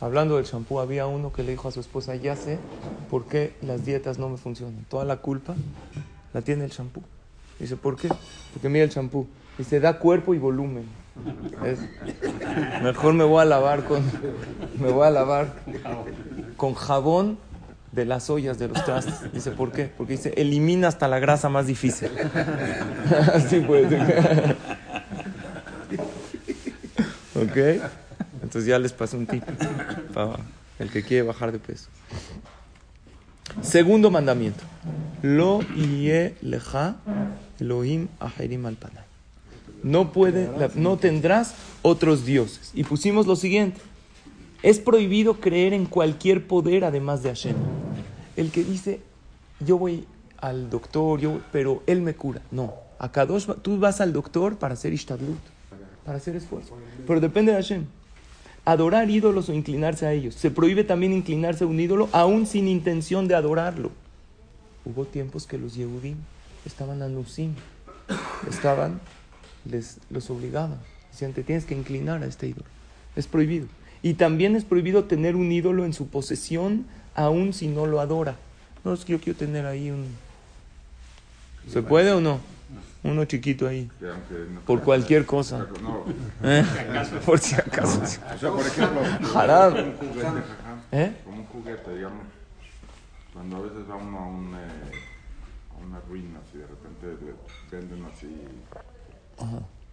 Hablando 0.00 0.36
del 0.36 0.46
shampoo, 0.46 0.80
había 0.80 1.06
uno 1.06 1.32
que 1.32 1.42
le 1.42 1.50
dijo 1.50 1.68
a 1.68 1.72
su 1.72 1.80
esposa, 1.80 2.16
ya 2.16 2.34
sé 2.34 2.58
por 3.10 3.26
qué 3.26 3.54
las 3.60 3.84
dietas 3.84 4.18
no 4.18 4.28
me 4.28 4.38
funcionan. 4.38 4.84
Toda 4.88 5.04
la 5.04 5.18
culpa 5.18 5.54
la 6.32 6.40
tiene 6.40 6.64
el 6.64 6.70
shampoo. 6.70 7.02
Dice, 7.58 7.76
¿por 7.76 7.96
qué? 7.96 8.08
Porque 8.54 8.68
mira 8.70 8.84
el 8.84 8.90
shampoo. 8.90 9.26
Dice, 9.58 9.78
da 9.78 9.98
cuerpo 9.98 10.34
y 10.34 10.38
volumen. 10.38 10.84
Mejor 12.82 13.14
me 13.14 13.24
voy 13.24 13.42
a 13.42 13.44
lavar 13.44 13.84
con, 13.84 14.02
me 14.78 14.90
voy 14.90 15.06
a 15.06 15.10
lavar 15.10 15.54
con 16.56 16.74
jabón 16.74 17.38
de 17.92 18.04
las 18.04 18.30
ollas 18.30 18.58
de 18.58 18.68
los 18.68 18.84
trastes. 18.84 19.32
Dice, 19.32 19.50
¿por 19.50 19.72
qué? 19.72 19.86
Porque 19.86 20.12
dice, 20.12 20.32
elimina 20.36 20.88
hasta 20.88 21.08
la 21.08 21.18
grasa 21.18 21.48
más 21.48 21.66
difícil. 21.66 22.10
Así 23.34 23.60
puede. 23.60 23.98
¿Ok? 27.34 27.56
Entonces 28.42 28.66
ya 28.66 28.78
les 28.78 28.92
pasé 28.92 29.16
un 29.16 29.26
tip 29.26 29.44
el 30.78 30.90
que 30.90 31.02
quiere 31.02 31.22
bajar 31.22 31.52
de 31.52 31.58
peso. 31.58 31.88
Segundo 33.62 34.10
mandamiento. 34.10 34.64
Lo 35.22 35.60
ie 35.76 36.34
leja 36.40 36.96
Elohim 37.58 38.08
aherim 38.18 38.66
al 38.66 38.76
panay. 38.76 39.09
No 39.82 40.12
puede, 40.12 40.50
la- 40.58 40.70
no 40.74 40.96
tendrás 40.98 41.54
otros 41.82 42.24
dioses. 42.24 42.70
Y 42.74 42.84
pusimos 42.84 43.26
lo 43.26 43.36
siguiente. 43.36 43.80
Es 44.62 44.78
prohibido 44.78 45.40
creer 45.40 45.72
en 45.72 45.86
cualquier 45.86 46.46
poder 46.46 46.84
además 46.84 47.22
de 47.22 47.30
Hashem. 47.30 47.56
El 48.36 48.50
que 48.50 48.62
dice, 48.64 49.00
yo 49.60 49.78
voy 49.78 50.06
al 50.38 50.68
doctor, 50.70 51.18
yo, 51.20 51.40
pero 51.52 51.82
él 51.86 52.02
me 52.02 52.14
cura. 52.14 52.42
No. 52.50 52.74
A 52.98 53.10
Kadosh, 53.10 53.46
tú 53.62 53.78
vas 53.78 54.00
al 54.02 54.12
doctor 54.12 54.56
para 54.56 54.74
hacer 54.74 54.92
ishtadlut, 54.92 55.38
para 56.04 56.18
hacer 56.18 56.36
esfuerzo. 56.36 56.76
Pero 57.06 57.20
depende 57.20 57.52
de 57.52 57.56
Hashem. 57.56 57.86
Adorar 58.66 59.08
ídolos 59.08 59.48
o 59.48 59.54
inclinarse 59.54 60.04
a 60.06 60.12
ellos. 60.12 60.34
Se 60.34 60.50
prohíbe 60.50 60.84
también 60.84 61.14
inclinarse 61.14 61.64
a 61.64 61.66
un 61.66 61.80
ídolo 61.80 62.10
aún 62.12 62.46
sin 62.46 62.68
intención 62.68 63.26
de 63.26 63.34
adorarlo. 63.34 63.90
Hubo 64.84 65.06
tiempos 65.06 65.46
que 65.46 65.56
los 65.56 65.74
Yehudim 65.74 66.16
estaban 66.66 67.00
anusim, 67.02 67.52
estaban, 68.48 69.00
les, 69.64 69.98
los 70.10 70.30
obligaban. 70.30 70.78
Decían, 71.12 71.32
te 71.32 71.42
tienes 71.42 71.64
que 71.64 71.74
inclinar 71.74 72.22
a 72.22 72.26
este 72.26 72.48
ídolo. 72.48 72.66
Es 73.16 73.26
prohibido. 73.26 73.66
Y 74.02 74.14
también 74.14 74.56
es 74.56 74.64
prohibido 74.64 75.04
tener 75.04 75.36
un 75.36 75.50
ídolo 75.52 75.84
en 75.84 75.92
su 75.92 76.06
posesión 76.08 76.86
aún 77.14 77.52
si 77.52 77.68
no 77.68 77.86
lo 77.86 78.00
adora. 78.00 78.36
No, 78.84 78.94
es 78.94 79.04
que 79.04 79.12
yo 79.12 79.20
quiero 79.20 79.38
tener 79.38 79.66
ahí 79.66 79.90
un... 79.90 80.06
¿Se 81.68 81.82
puede 81.82 82.12
o 82.12 82.20
no? 82.20 82.40
Uno 83.02 83.24
chiquito 83.24 83.66
ahí. 83.66 83.90
Por 84.66 84.82
cualquier 84.82 85.24
cosa. 85.24 85.66
¿Eh? 86.42 86.64
Por 87.24 87.38
si 87.38 87.54
acaso. 87.54 88.02
o 88.02 88.06
sea, 88.06 88.50
por 88.50 88.66
ejemplo, 88.66 89.00
¿Eh? 90.92 91.12
como 91.24 91.36
un 91.38 91.46
juguete, 91.46 91.94
digamos, 91.94 92.24
cuando 93.32 93.56
a 93.56 93.60
veces 93.60 93.78
va 93.88 93.96
uno 93.96 94.18
a, 94.18 94.26
un, 94.26 94.54
eh, 94.54 94.92
a 95.72 95.86
una 95.86 96.00
ruina, 96.00 96.40
si 96.50 96.58
de 96.58 96.66
repente 96.66 97.06
le 97.24 97.78
venden 97.78 98.04
así, 98.12 98.26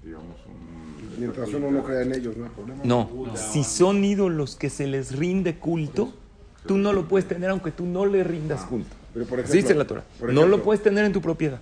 digamos, 0.03 0.35
un... 0.47 1.19
Mientras 1.19 1.49
uno 1.53 1.71
no 1.71 1.83
crea 1.83 2.01
en 2.03 2.13
ellos, 2.13 2.37
no 2.37 2.45
hay 2.45 2.51
problema. 2.51 2.81
No, 2.83 3.09
si 3.35 3.63
son 3.63 4.03
ídolos 4.05 4.55
que 4.55 4.69
se 4.69 4.85
les 4.87 5.15
rinde 5.17 5.55
culto, 5.57 6.13
tú 6.65 6.77
no 6.77 6.93
lo 6.93 7.07
puedes 7.07 7.27
tener 7.27 7.49
aunque 7.49 7.71
tú 7.71 7.85
no 7.85 8.05
le 8.05 8.23
rindas 8.23 8.63
culto. 8.65 8.95
Pero 9.13 9.25
por 9.25 9.39
Así 9.39 9.47
dice 9.53 9.59
ejemplo, 9.73 9.83
la 9.83 9.87
Torah. 9.87 10.03
por 10.19 10.33
No 10.33 10.45
lo 10.45 10.61
puedes 10.61 10.83
tener 10.83 11.05
en 11.05 11.13
tu 11.13 11.21
propiedad. 11.21 11.59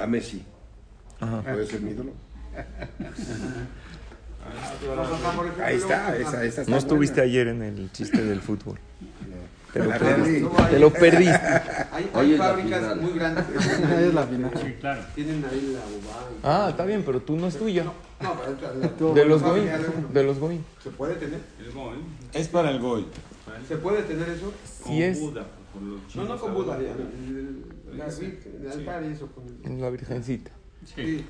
A 0.00 0.06
Messi. 0.06 0.42
Ajá. 1.20 1.42
¿Puede 1.42 1.66
ser 1.66 1.80
mi 1.82 1.90
ídolo? 1.90 2.12
Ahí 5.64 5.76
está, 5.76 6.16
esa, 6.16 6.44
esa 6.44 6.60
está 6.62 6.70
No 6.70 6.76
estuviste 6.76 7.20
buena. 7.20 7.30
ayer 7.30 7.48
en 7.48 7.62
el 7.62 7.90
chiste 7.92 8.22
del 8.22 8.40
fútbol. 8.40 8.78
Te 9.74 9.80
lo 9.80 9.90
perdiste. 9.90 10.48
perdí. 10.48 10.70
Te 10.70 10.78
lo 10.78 10.92
perdiste. 10.92 11.40
Hay, 12.14 12.36
fábricas 12.38 12.96
muy 12.96 13.12
grandes. 13.12 13.44
es 14.00 14.14
la 14.14 14.22
final. 14.22 14.50
Tienen 15.16 15.44
ahí 15.50 15.76
la 16.42 16.58
Ah, 16.64 16.68
está 16.70 16.84
bien, 16.84 17.02
pero 17.04 17.20
tú 17.20 17.36
no 17.36 17.48
es 17.48 17.58
tuya. 17.58 17.82
No, 17.84 17.92
pero 18.40 18.56
la- 18.62 18.74
la- 18.74 19.14
De 19.14 19.24
los 19.24 19.42
fábrica 19.42 19.76
de- 19.78 19.82
los. 19.82 19.92
¿Se 20.82 20.90
puede 20.90 21.14
tener? 21.16 21.40
Es 22.32 22.48
para 22.48 22.70
el 22.70 22.78
Goy. 22.78 23.06
¿Se 23.68 23.76
puede 23.76 24.02
tener 24.04 24.28
eso? 24.28 24.52
Si 24.86 25.02
es 25.02 25.18
No, 26.14 26.24
no 26.24 26.38
con 26.38 26.54
Buda. 26.54 26.78
La 26.78 28.08
con- 29.34 29.80
la 29.80 29.90
virgencita. 29.90 30.50
Sí. 30.94 31.24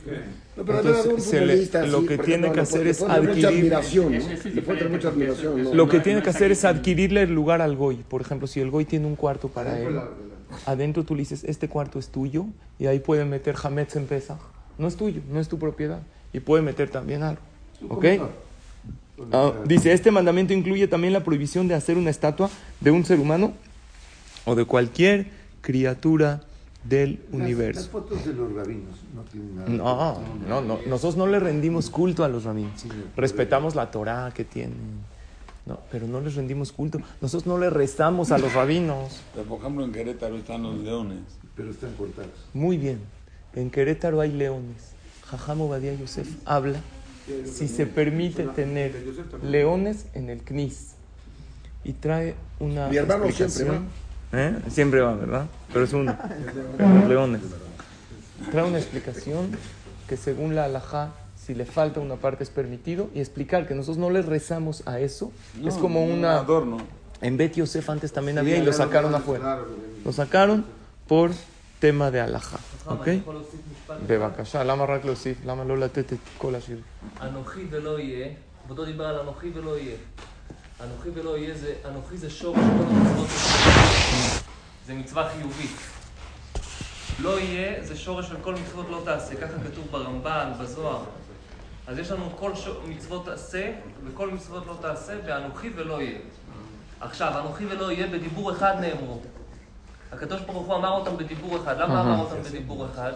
No, 0.57 0.65
pero 0.65 0.79
Entonces, 0.81 1.05
algún 1.05 1.21
se 1.21 1.41
le- 1.41 1.47
futbolista, 1.53 1.87
lo 1.87 2.01
sí, 2.01 2.07
que 2.07 2.19
tiene 2.19 2.53
que 2.53 2.61
hacer 2.61 2.87
es 2.87 3.03
adquirir-. 3.03 3.73
Lo 5.73 5.89
que 5.89 6.01
tiene 6.01 6.23
que 6.23 6.31
hacer 6.31 6.53
es 6.53 6.65
adquirirle 6.65 7.23
el 7.23 7.35
lugar 7.35 7.61
al 7.63 7.77
goy. 7.77 7.97
Por 8.09 8.21
ejemplo, 8.21 8.47
si 8.47 8.61
el 8.61 8.71
goy 8.71 8.85
tiene 8.85 9.07
un 9.07 9.17
cuarto 9.17 9.49
para 9.49 9.79
él, 9.79 9.99
adentro 10.67 11.05
tú 11.05 11.15
le 11.15 11.21
dices, 11.21 11.45
este 11.45 11.69
cuarto 11.69 11.99
es 11.99 12.09
tuyo, 12.09 12.47
y 12.79 12.87
ahí 12.87 12.99
puede 13.01 13.25
meter 13.25 13.55
Hametz 13.63 13.97
en 13.97 14.07
Pesach. 14.07 14.39
No 14.79 14.89
es 14.89 14.97
tuyo, 14.97 15.21
no 15.31 15.41
es 15.41 15.49
tu 15.49 15.59
propiedad. 15.59 16.01
Y 16.33 16.41
puede 16.41 16.63
meter 16.63 16.89
también 16.91 17.23
algo. 17.23 17.41
¿Ok? 17.89 18.05
Ah, 19.33 19.53
dice, 19.65 19.93
este 19.93 20.11
mandamiento 20.11 20.53
incluye 20.53 20.89
también 20.89 21.13
la 21.13 21.23
prohibición 21.23 21.69
de 21.69 21.75
hacer 21.75 21.97
una 21.97 22.11
estatua 22.11 22.51
de 22.81 22.91
un 22.91 23.05
ser 23.05 23.21
humano 23.21 23.53
o 24.45 24.57
de 24.57 24.65
cualquier 24.65 25.29
criatura 25.61 26.43
del 26.85 27.13
Las- 27.13 27.21
Las 27.33 27.41
universo. 27.41 27.89
fotos 27.91 28.25
de 28.25 28.33
los 28.35 28.53
rabinos 28.53 28.99
no 29.15 29.23
tienen 29.23 29.57
nada. 29.57 29.69
No, 29.69 30.21
no, 30.49 30.61
no, 30.61 30.79
nosotros 30.87 31.17
no 31.17 31.27
le 31.27 31.41
rendimos 31.41 31.89
culto 31.91 32.25
a 32.25 32.29
los 32.29 32.45
rabinos. 32.45 32.85
Respetamos 33.17 33.75
la 33.75 33.91
Torah 33.91 34.33
que 34.35 34.45
tienen. 34.45 35.03
No, 35.67 35.81
pero 35.91 36.07
no 36.07 36.21
les 36.21 36.35
rendimos 36.35 36.73
culto. 36.73 36.99
Nosotros 37.23 37.47
no 37.47 37.57
le 37.59 37.71
rezamos 37.71 38.31
a 38.33 38.39
los 38.39 38.53
rabinos. 38.53 39.23
Pero, 39.35 39.47
por 39.47 39.61
ejemplo, 39.61 39.83
en 39.85 39.93
Querétaro 39.93 40.37
están 40.37 40.63
los 40.63 40.77
leones. 40.79 41.21
Pero 41.57 41.71
están 41.71 41.95
cortados. 41.95 42.33
Muy 42.53 42.77
bien. 42.77 42.99
En 43.55 43.71
Querétaro 43.71 44.21
hay 44.21 44.33
leones. 44.33 44.93
Jajam 45.27 45.63
Obadiah 45.63 45.95
Yosef 45.95 46.29
habla 46.45 46.81
si 47.47 47.69
se 47.69 47.87
permite 47.87 48.43
tener 48.49 48.95
leones 49.43 50.05
en 50.13 50.29
el 50.29 50.43
CNIS. 50.43 50.91
Y 51.83 51.95
trae 51.95 52.35
una 52.61 52.89
Mi 52.89 52.97
hermano 52.99 53.25
siempre 53.25 53.45
explicación. 53.47 53.87
¿Eh? 54.34 54.56
Siempre 54.70 55.02
va, 55.02 55.14
¿verdad? 55.16 55.46
Pero 55.74 55.86
es 55.86 55.94
uno. 55.94 56.16
Los 56.78 57.08
leones. 57.10 57.42
Trae 58.52 58.64
una 58.64 58.78
explicación 58.78 59.52
que 60.08 60.18
según 60.18 60.56
la 60.56 60.66
halajá, 60.66 61.12
si 61.36 61.56
le 61.56 61.66
falta 61.66 62.00
una 62.00 62.16
parte 62.16 62.44
es 62.44 62.50
permitido. 62.50 63.10
Y 63.16 63.20
explicar 63.22 63.68
que 63.68 63.74
nosotros 63.76 63.98
no 63.98 64.10
le 64.10 64.22
rezamos 64.22 64.84
a 64.88 65.00
eso. 65.00 65.32
es 65.66 65.76
No, 65.76 65.82
como 65.82 66.04
un 66.06 66.20
una... 66.20 66.38
adorno. 66.40 66.78
En 67.22 67.36
Bet 67.38 67.56
Yosef 67.56 67.90
antes 67.90 68.14
también 68.14 68.38
había 68.38 68.58
y 68.58 68.64
lo 68.64 68.72
sacaron 68.72 69.14
afuera. 69.16 69.44
Claro, 69.44 69.68
Lo 70.06 70.12
sacaron 70.14 70.64
por 71.08 71.32
tema 71.80 72.12
de 72.12 72.22
alhaja. 72.22 72.60
חכם, 72.86 72.94
¿Ok? 72.96 73.08
אני 73.08 73.18
יכול 73.18 73.34
להוסיף 73.36 73.60
משפט? 73.72 73.96
אחד? 73.96 74.08
בבקשה, 74.08 74.64
למה 74.64 74.86
רק 74.86 75.06
להוסיף? 75.06 75.38
למה 75.46 75.64
לא 75.64 75.78
לתת 75.78 76.14
את 76.14 76.18
כל 76.38 76.56
השיר? 76.56 76.78
אנוכי 77.22 77.60
ולא 77.70 78.00
יהיה, 78.00 78.28
כבודו 78.66 78.86
דיבר 78.86 79.06
על 79.06 79.20
אנוכי 79.20 79.48
ולא 79.54 79.78
יהיה. 79.78 79.96
אנוכי 80.84 81.10
ולא 81.20 81.38
יהיה 81.38 81.58
זה, 81.58 81.74
אנוכי 81.90 82.18
זה 82.18 82.30
שורש 82.30 82.58
כל 82.60 82.86
המצוות. 82.90 83.83
זה 84.87 84.95
מצווה 84.95 85.29
חיובית. 85.29 85.77
לא 87.19 87.41
יהיה 87.41 87.85
זה 87.85 87.97
שורש 87.97 88.29
של 88.29 88.37
כל 88.43 88.55
מצוות 88.55 88.87
לא 88.91 89.03
תעשה, 89.05 89.37
ככה 89.37 89.53
כתוב 89.71 89.87
ברמב"ן, 89.91 90.53
בזוהר. 90.61 91.05
אז 91.87 91.99
יש 91.99 92.11
לנו 92.11 92.31
כל 92.37 92.55
ש... 92.55 92.69
מצוות 92.89 93.29
עשה 93.29 93.73
וכל 94.05 94.31
מצוות 94.31 94.67
לא 94.67 94.77
תעשה 94.81 95.19
באנוכי 95.27 95.71
ולא 95.77 96.03
יהיה. 96.03 96.19
עכשיו, 97.01 97.41
אנוכי 97.41 97.67
ולא 97.67 97.93
יהיה 97.93 98.07
בדיבור 98.07 98.53
אחד 98.53 98.75
נאמרו. 98.81 99.21
הקדוש 100.13 100.41
ברוך 100.41 100.67
הוא 100.67 100.75
אמר 100.75 100.91
אותם 100.91 101.17
בדיבור 101.17 101.57
אחד. 101.57 101.79
למה 101.79 102.01
אמר 102.01 102.21
אותם 102.21 102.43
בדיבור 102.43 102.87
אחד? 102.87 103.13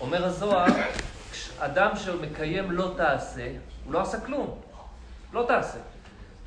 אומר 0.00 0.24
הזוהר, 0.24 0.66
אדם 1.58 1.96
שמקיים 1.96 2.70
לא 2.70 2.94
תעשה, 2.96 3.52
הוא 3.84 3.92
לא 3.92 4.00
עשה 4.02 4.20
כלום. 4.20 4.60
לא 5.32 5.44
תעשה. 5.48 5.78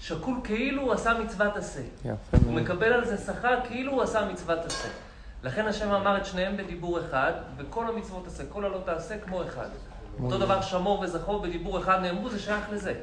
שקול 0.08 0.36
כאילו 0.44 0.82
הוא 0.82 0.94
עשה 0.94 1.14
מצוות 1.24 1.58
עשה. 1.58 1.82
יפה 2.06 2.38
הוא. 2.46 2.54
מקבל 2.54 2.94
על 2.94 3.06
זה 3.06 3.18
שכר 3.18 3.60
כאילו 3.68 3.92
הוא 3.92 4.02
עשה 4.02 4.26
מצוות 4.26 4.66
עשה. 4.66 4.88
לכן 5.44 5.66
השם 5.68 5.92
אמר 5.92 6.18
את 6.18 6.26
שניהם 6.26 6.58
בדיבור 6.58 7.00
אחד, 7.00 7.32
וכל 7.58 7.88
המצוות 7.90 8.28
עשה, 8.28 8.44
כל 8.50 8.66
הלא 8.66 8.80
תעשה 8.86 9.18
כמו 9.18 9.44
אחד. 9.44 9.68
אותו 10.24 10.38
דבר 10.38 10.62
שמור 10.62 11.00
וזכור 11.00 11.42
בדיבור 11.42 11.80
אחד 11.80 12.00
נאמרו, 12.02 12.30
זה 12.30 12.40
שייך 12.40 12.66
לזה. 12.72 12.94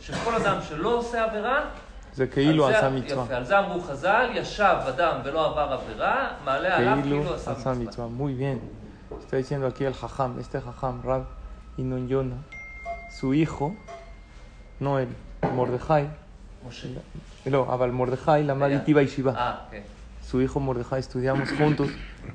שכל 0.00 0.34
אדם 0.34 0.56
שלא 0.68 0.88
עושה 0.88 1.24
עבירה, 1.24 1.64
זה 2.14 2.26
כאילו 2.26 2.66
זה- 2.66 2.78
עשה 2.78 2.90
מצווה. 2.90 3.24
יפה, 3.24 3.34
על 3.36 3.44
זה 3.44 3.58
אמרו 3.58 3.80
חז"ל, 3.80 4.30
ישב 4.34 4.76
אדם 4.88 5.20
ולא 5.24 5.46
עבר 5.50 5.72
עבירה, 5.72 6.28
מעלה 6.44 6.76
עליו 6.76 6.98
כאילו 7.02 7.16
כאילו 7.22 7.34
עשה 7.34 7.50
עשה 7.52 7.70
מצווה. 7.72 8.06
מצווה. 8.06 8.06
Muy 8.18 8.32
bien. 8.40 8.58
Está 9.20 9.36
diciendo 9.36 9.66
aquí 9.66 9.84
el 9.84 9.94
jajam, 10.02 10.38
este 10.40 10.58
jajam, 10.66 10.96
Rab 11.08 11.24
Inon 11.78 12.04
Yona, 12.12 12.38
su 13.18 13.34
hijo, 13.34 13.66
no 14.80 14.98
él, 14.98 15.08
Mordejai. 15.54 16.08
No, 17.44 17.70
Abal 17.70 17.92
Mordejai, 17.92 18.44
la 18.44 18.54
madre 18.54 18.80
Tiva 18.80 19.02
Yeshiva. 19.02 19.34
Ah, 19.36 19.64
okay. 19.68 19.82
Su 20.28 20.42
hijo 20.42 20.58
Mordejai 20.58 21.00
estudiamos 21.00 21.50
juntos 21.52 21.88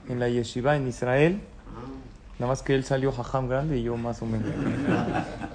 en 0.07 0.19
la 0.19 0.29
Yeshiva 0.29 0.75
en 0.75 0.87
Israel. 0.87 1.41
Nada 2.39 2.53
más 2.53 2.63
que 2.63 2.73
él 2.73 2.83
salió 2.83 3.11
Jajam 3.11 3.47
grande 3.47 3.77
y 3.77 3.83
yo 3.83 3.97
más 3.97 4.21
o 4.21 4.25
menos. 4.25 4.47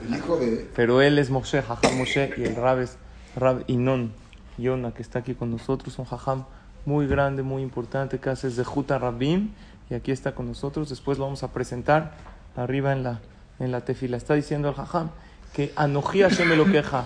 El 0.07 0.15
hijo 0.15 0.37
de... 0.37 0.71
Pero 0.77 1.03
él 1.03 1.19
es 1.19 1.31
Moshe, 1.31 1.61
Jajam 1.61 1.97
Moshe, 1.97 2.33
y 2.37 2.45
el 2.45 2.55
Rab 2.55 2.79
es 2.79 2.97
Rab 3.35 3.65
Inon, 3.67 4.13
Yona, 4.57 4.93
que 4.93 5.03
está 5.03 5.19
aquí 5.19 5.35
con 5.35 5.51
nosotros, 5.51 5.99
un 5.99 6.05
Jajam 6.05 6.45
muy 6.85 7.09
grande, 7.09 7.43
muy 7.43 7.63
importante, 7.63 8.21
que 8.21 8.31
hace 8.31 8.51
de 8.51 8.63
Juta 8.63 8.99
Rabim, 8.99 9.51
y 9.91 9.95
aquí 9.95 10.13
está 10.13 10.37
con 10.37 10.47
nosotros. 10.47 10.89
Después 10.89 11.19
lo 11.19 11.25
vamos 11.25 11.43
a 11.43 11.53
presentar 11.53 12.13
arriba 12.55 12.93
en 12.93 13.03
la, 13.03 13.21
en 13.59 13.73
la 13.73 13.81
tefila. 13.81 14.17
Está 14.17 14.35
diciendo 14.35 14.69
el 14.69 14.75
Jajam 14.75 15.11
que 15.53 15.73
Anoji 15.77 16.23
Hashem 16.23 16.49
me 16.49 16.57
lo 16.57 16.67
queja, 16.67 17.05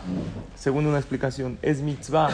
según 0.57 0.87
una 0.87 0.99
explicación, 0.99 1.59
es 1.63 1.81
mitzvah, 1.83 2.31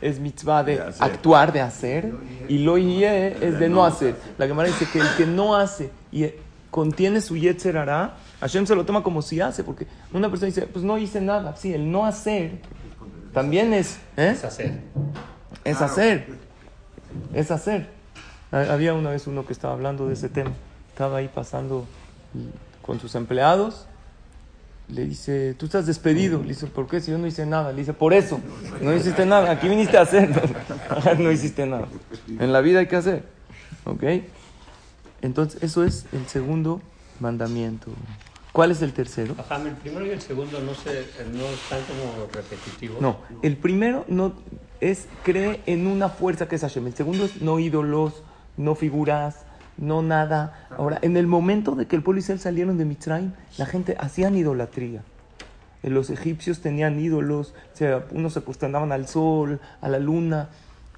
es 0.00 0.18
mitzvah 0.18 0.64
de 0.64 0.80
actuar, 1.00 1.52
de 1.52 1.60
hacer, 1.60 2.12
y 2.48 2.58
lo 2.58 2.78
yeh 2.78 3.36
es 3.40 3.58
de 3.58 3.68
no 3.68 3.84
hacer. 3.84 4.16
La 4.38 4.46
Gemara 4.46 4.68
dice 4.68 4.86
que 4.90 5.00
el 5.00 5.08
que 5.16 5.26
no 5.26 5.54
hace 5.56 5.90
y 6.12 6.26
contiene 6.70 7.20
su 7.20 7.36
yetzer 7.36 7.76
hará, 7.76 8.14
Hashem 8.40 8.66
se 8.66 8.74
lo 8.74 8.84
toma 8.84 9.02
como 9.02 9.22
si 9.22 9.40
hace, 9.40 9.62
porque 9.64 9.86
una 10.12 10.28
persona 10.30 10.46
dice, 10.46 10.62
pues 10.66 10.84
no 10.84 10.98
hice 10.98 11.20
nada. 11.20 11.56
Sí, 11.56 11.72
el 11.74 11.90
no 11.90 12.04
hacer 12.06 12.60
también 13.32 13.72
es, 13.74 13.98
¿eh? 14.16 14.30
Es 14.30 14.44
hacer. 14.44 14.80
Es 15.64 15.80
hacer. 15.82 16.26
Es 17.32 17.50
hacer. 17.50 17.88
Ha- 18.50 18.72
Había 18.72 18.94
una 18.94 19.10
vez 19.10 19.26
uno 19.26 19.44
que 19.46 19.52
estaba 19.52 19.74
hablando 19.74 20.06
de 20.08 20.14
ese 20.14 20.28
tema. 20.28 20.50
Estaba 20.90 21.18
ahí 21.18 21.28
pasando 21.32 21.86
con 22.82 22.98
sus 23.00 23.14
empleados. 23.14 23.86
Le 24.88 25.06
dice, 25.06 25.54
tú 25.54 25.66
estás 25.66 25.86
despedido. 25.86 26.42
Le 26.42 26.48
dice, 26.48 26.66
¿por 26.66 26.86
qué? 26.86 27.00
Si 27.00 27.10
yo 27.10 27.18
no 27.18 27.26
hice 27.26 27.46
nada. 27.46 27.72
Le 27.72 27.78
dice, 27.78 27.92
por 27.92 28.12
eso. 28.12 28.40
No 28.80 28.94
hiciste 28.94 29.24
nada. 29.24 29.50
Aquí 29.50 29.68
viniste 29.68 29.96
a 29.96 30.02
hacer. 30.02 30.30
no 31.18 31.32
hiciste 31.32 31.66
nada. 31.66 31.88
En 32.28 32.52
la 32.52 32.60
vida 32.60 32.80
hay 32.80 32.86
que 32.86 32.96
hacer. 32.96 33.24
¿Ok? 33.84 34.04
Entonces, 35.22 35.62
eso 35.62 35.84
es 35.84 36.06
el 36.12 36.26
segundo 36.26 36.82
mandamiento. 37.20 37.90
¿Cuál 38.52 38.70
es 38.70 38.82
el 38.82 38.92
tercero? 38.92 39.34
Ajá, 39.38 39.60
el 39.62 39.72
primero 39.72 40.06
y 40.06 40.10
el 40.10 40.20
segundo 40.20 40.60
no, 40.60 40.74
se, 40.74 41.06
no 41.32 41.44
están 41.46 41.80
como 41.88 42.26
repetitivos. 42.32 43.00
No, 43.00 43.18
el 43.42 43.56
primero 43.56 44.04
no 44.06 44.34
es 44.80 45.08
cree 45.24 45.60
en 45.66 45.88
una 45.88 46.08
fuerza 46.08 46.46
que 46.46 46.54
es 46.54 46.60
Hashem. 46.60 46.86
El 46.86 46.94
segundo 46.94 47.24
es 47.24 47.42
no 47.42 47.58
ídolos, 47.58 48.22
no 48.56 48.76
figuras, 48.76 49.44
no 49.76 50.02
nada. 50.02 50.68
Ahora, 50.76 50.98
en 51.02 51.16
el 51.16 51.26
momento 51.26 51.74
de 51.74 51.86
que 51.86 51.96
el 51.96 52.02
pueblo 52.02 52.22
salieron 52.22 52.78
de 52.78 52.84
Mitzrayim, 52.84 53.32
la 53.58 53.66
gente 53.66 53.96
hacían 53.98 54.36
idolatría. 54.36 55.02
Eh, 55.82 55.90
Los 55.90 56.10
egipcios 56.10 56.60
tenían 56.60 56.98
ídolos, 56.98 57.54
unos 58.10 58.32
se 58.32 58.40
posternaban 58.40 58.92
al 58.92 59.06
sol, 59.06 59.60
a 59.80 59.88
la 59.88 59.98
luna. 59.98 60.48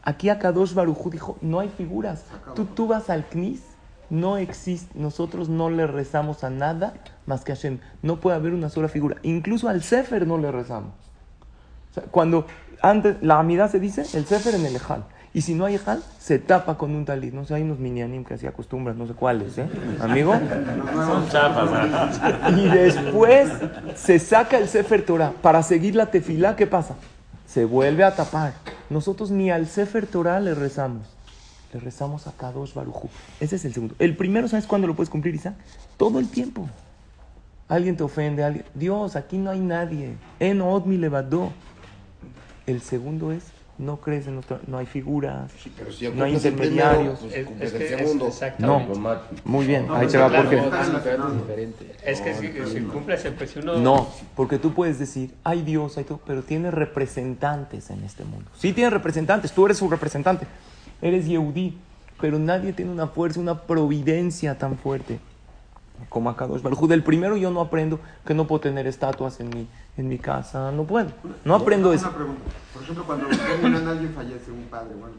Aquí 0.03 0.29
a 0.29 0.39
Kadosh 0.39 0.75
Barujú 0.75 1.11
dijo, 1.11 1.37
no 1.41 1.61
hay 1.61 1.69
figuras. 1.69 2.25
Tú, 2.55 2.65
tú 2.65 2.87
vas 2.87 3.11
al 3.11 3.25
Knis, 3.25 3.63
no 4.09 4.37
existe, 4.37 4.97
nosotros 4.99 5.49
no 5.49 5.69
le 5.69 5.87
rezamos 5.87 6.45
a 6.45 6.51
nada 6.51 6.95
más 7.27 7.45
que 7.45 7.53
a 7.53 7.57
Hashem. 7.57 7.81
No 8.03 8.21
puede 8.21 8.37
haber 8.37 8.55
una 8.55 8.69
sola 8.69 8.89
figura. 8.89 9.17
Incluso 9.23 9.69
al 9.69 9.83
Sefer 9.83 10.27
no 10.27 10.39
le 10.39 10.53
rezamos. 10.53 10.93
Cuando 12.11 12.47
antes 12.83 13.17
la 13.23 13.39
amidad 13.39 13.71
se 13.71 13.81
dice, 13.81 14.03
el 14.17 14.27
Sefer 14.27 14.55
en 14.55 14.67
el 14.67 14.77
Ejal. 14.77 15.05
Y 15.37 15.43
si 15.43 15.53
no 15.53 15.67
hay 15.67 15.75
Ejal, 15.75 16.03
se 16.19 16.39
tapa 16.39 16.79
con 16.79 16.97
un 16.97 17.05
talit. 17.05 17.35
No 17.35 17.45
sé, 17.45 17.53
hay 17.53 17.63
unos 17.63 17.79
minianim 17.79 18.25
que 18.25 18.33
así 18.33 18.47
acostumbran, 18.47 18.97
no 18.97 19.07
sé 19.07 19.13
cuáles, 19.13 19.59
¿eh? 19.59 19.69
Amigo. 20.01 20.33
Son 20.95 21.29
chapas. 21.29 22.19
Y 22.57 22.67
después 22.71 23.51
se 23.97 24.19
saca 24.19 24.57
el 24.57 24.67
Sefer 24.67 25.05
Torah 25.05 25.35
para 25.43 25.63
seguir 25.63 25.95
la 25.95 26.07
tefilá. 26.07 26.57
¿Qué 26.57 26.67
pasa? 26.67 26.95
Se 27.47 27.67
vuelve 27.67 28.03
a 28.03 28.17
tapar. 28.17 28.55
Nosotros 28.89 29.31
ni 29.31 29.51
al 29.51 29.67
Sefer 29.67 30.07
Torah 30.07 30.41
le 30.41 30.55
rezamos. 30.55 31.07
Le 31.75 31.81
rezamos 31.81 32.27
a 32.27 32.33
Kadosh 32.33 32.73
Barujú. 32.73 33.11
Ese 33.39 33.57
es 33.57 33.65
el 33.67 33.75
segundo. 33.75 33.95
El 33.99 34.17
primero, 34.17 34.49
¿sabes 34.49 34.67
cuándo 34.67 34.87
lo 34.87 34.97
puedes 34.97 35.11
cumplir, 35.11 35.35
Isaac? 35.35 35.57
Todo 35.99 36.19
el 36.19 36.31
tiempo. 36.31 36.67
Alguien 37.69 37.95
te 37.95 38.05
ofende, 38.05 38.43
alguien... 38.43 38.65
Dios, 38.73 39.17
aquí 39.17 39.37
no 39.37 39.51
hay 39.51 39.61
nadie. 39.61 40.17
En 40.41 40.63
od 40.63 40.87
mi 40.87 40.97
levadó. 40.97 41.53
El 42.67 42.81
segundo 42.81 43.33
es, 43.33 43.45
no 43.79 43.99
crees 43.99 44.27
en 44.27 44.39
otra, 44.39 44.61
no 44.67 44.79
hay 44.79 44.87
figuras, 44.87 45.53
Sí, 45.63 45.73
pero 45.77 45.93
si 45.93 46.09
no 46.09 46.25
hay 46.25 46.35
intermediarios. 46.35 47.19
primero, 47.21 47.51
pues, 47.51 47.61
Es, 47.61 47.63
es 47.63 47.73
que 47.73 47.87
el 47.87 47.93
es 47.93 47.99
segundo. 48.01 48.27
exactamente. 48.29 48.99
No. 48.99 49.19
Muy 49.45 49.67
bien, 49.67 49.87
ahí 49.91 50.07
te 50.07 50.19
va 50.19 50.29
claro, 50.29 50.49
porque... 50.49 50.63
Es 52.05 52.21
que 52.21 52.35
si, 52.35 52.49
si 52.73 52.81
cumples 52.83 53.25
el 53.25 53.35
pues, 53.35 53.51
si 53.51 53.59
uno... 53.59 53.77
No, 53.79 54.09
porque 54.35 54.59
tú 54.59 54.73
puedes 54.73 54.99
decir, 54.99 55.35
hay 55.45 55.63
Dios, 55.63 55.99
hay 55.99 56.05
todo, 56.05 56.21
pero 56.27 56.43
tiene 56.43 56.71
representantes 56.71 57.91
en 57.91 58.03
este 58.05 58.25
mundo. 58.25 58.51
Sí 58.57 58.73
tiene 58.73 58.91
representantes, 58.91 59.53
tú 59.53 59.67
eres 59.67 59.79
su 59.79 59.89
representante. 59.89 60.47
Eres 61.03 61.27
Yehudí, 61.27 61.77
pero 62.21 62.39
nadie 62.39 62.73
tiene 62.73 62.91
una 62.91 63.09
fuerza, 63.09 63.41
una 63.41 63.63
providencia 63.63 64.57
tan 64.59 64.79
fuerte 64.79 65.19
como 66.09 66.31
Akadosh 66.31 66.63
Baruj 66.63 66.83
Hu. 66.83 66.87
Del 66.89 67.03
primero 67.03 67.37
yo 67.37 67.51
no 67.51 67.61
aprendo 67.61 68.01
que 68.25 68.35
no 68.35 68.47
puedo 68.47 68.61
tener 68.61 68.87
estatuas 68.87 69.41
en 69.41 69.49
mi, 69.51 69.67
en 69.97 70.09
mi 70.09 70.19
casa, 70.19 70.71
no 70.73 70.85
puedo. 70.85 71.09
No 71.45 71.55
aprendo 71.55 71.89
una, 71.89 71.97
eso. 71.97 72.07
Una 72.09 72.17
pregunta. 72.17 72.43
Por 72.73 72.83
ejemplo, 72.83 73.05
cuando 73.05 73.91
alguien 73.91 74.13
fallece, 74.15 74.51
un 74.51 74.65
padre, 74.65 74.95
bueno, 74.99 75.15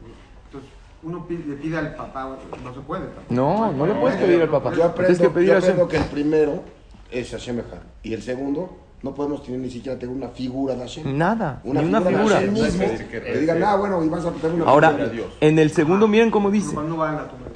entonces 0.46 0.70
uno 1.02 1.26
pide- 1.28 1.44
le 1.46 1.54
pide 1.56 1.78
al 1.78 1.94
papá, 1.94 2.36
no 2.64 2.74
se 2.74 2.80
puede 2.80 3.04
tampoco. 3.06 3.34
No, 3.34 3.72
no 3.72 3.86
le 3.86 3.94
puedes 3.94 4.18
pedir 4.20 4.42
al 4.42 4.48
papá. 4.48 4.70
Yo 4.70 4.76
Tienes 4.76 4.90
aprendo, 4.92 5.22
que 5.22 5.30
pedir 5.30 5.48
yo 5.50 5.58
aprendo 5.58 5.88
que 5.88 5.96
el 5.98 6.04
primero 6.04 6.62
es 7.10 7.30
Hashem. 7.30 7.62
Y 8.02 8.14
el 8.14 8.22
segundo, 8.22 8.76
no 9.02 9.14
podemos 9.14 9.42
tener 9.44 9.60
ni 9.60 9.70
siquiera 9.70 9.98
tener 9.98 10.14
una 10.14 10.28
figura 10.28 10.74
de 10.74 10.80
Hashem. 10.80 11.16
Nada, 11.16 11.60
Una 11.64 11.82
ni 11.82 11.88
una 11.88 12.00
figura 12.00 12.40
de 12.40 12.48
figura. 12.48 12.64
Hashem 12.66 12.82
mismo. 12.88 13.08
Que 13.10 13.38
digan, 13.38 13.62
ah, 13.62 13.76
bueno, 13.76 14.02
y 14.04 14.08
vas 14.08 14.24
a 14.24 14.30
tener 14.32 14.54
una 14.60 14.64
Ahora, 14.70 14.88
figura 14.90 15.08
de 15.08 15.14
Dios. 15.14 15.26
en 15.40 15.58
el 15.58 15.70
segundo, 15.70 16.08
miren 16.08 16.30
cómo 16.30 16.50
dice. 16.50 16.74
Cuando 16.74 16.96
van 16.96 17.14
a 17.14 17.28
tomar. 17.28 17.48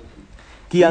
Ki 0.72 0.84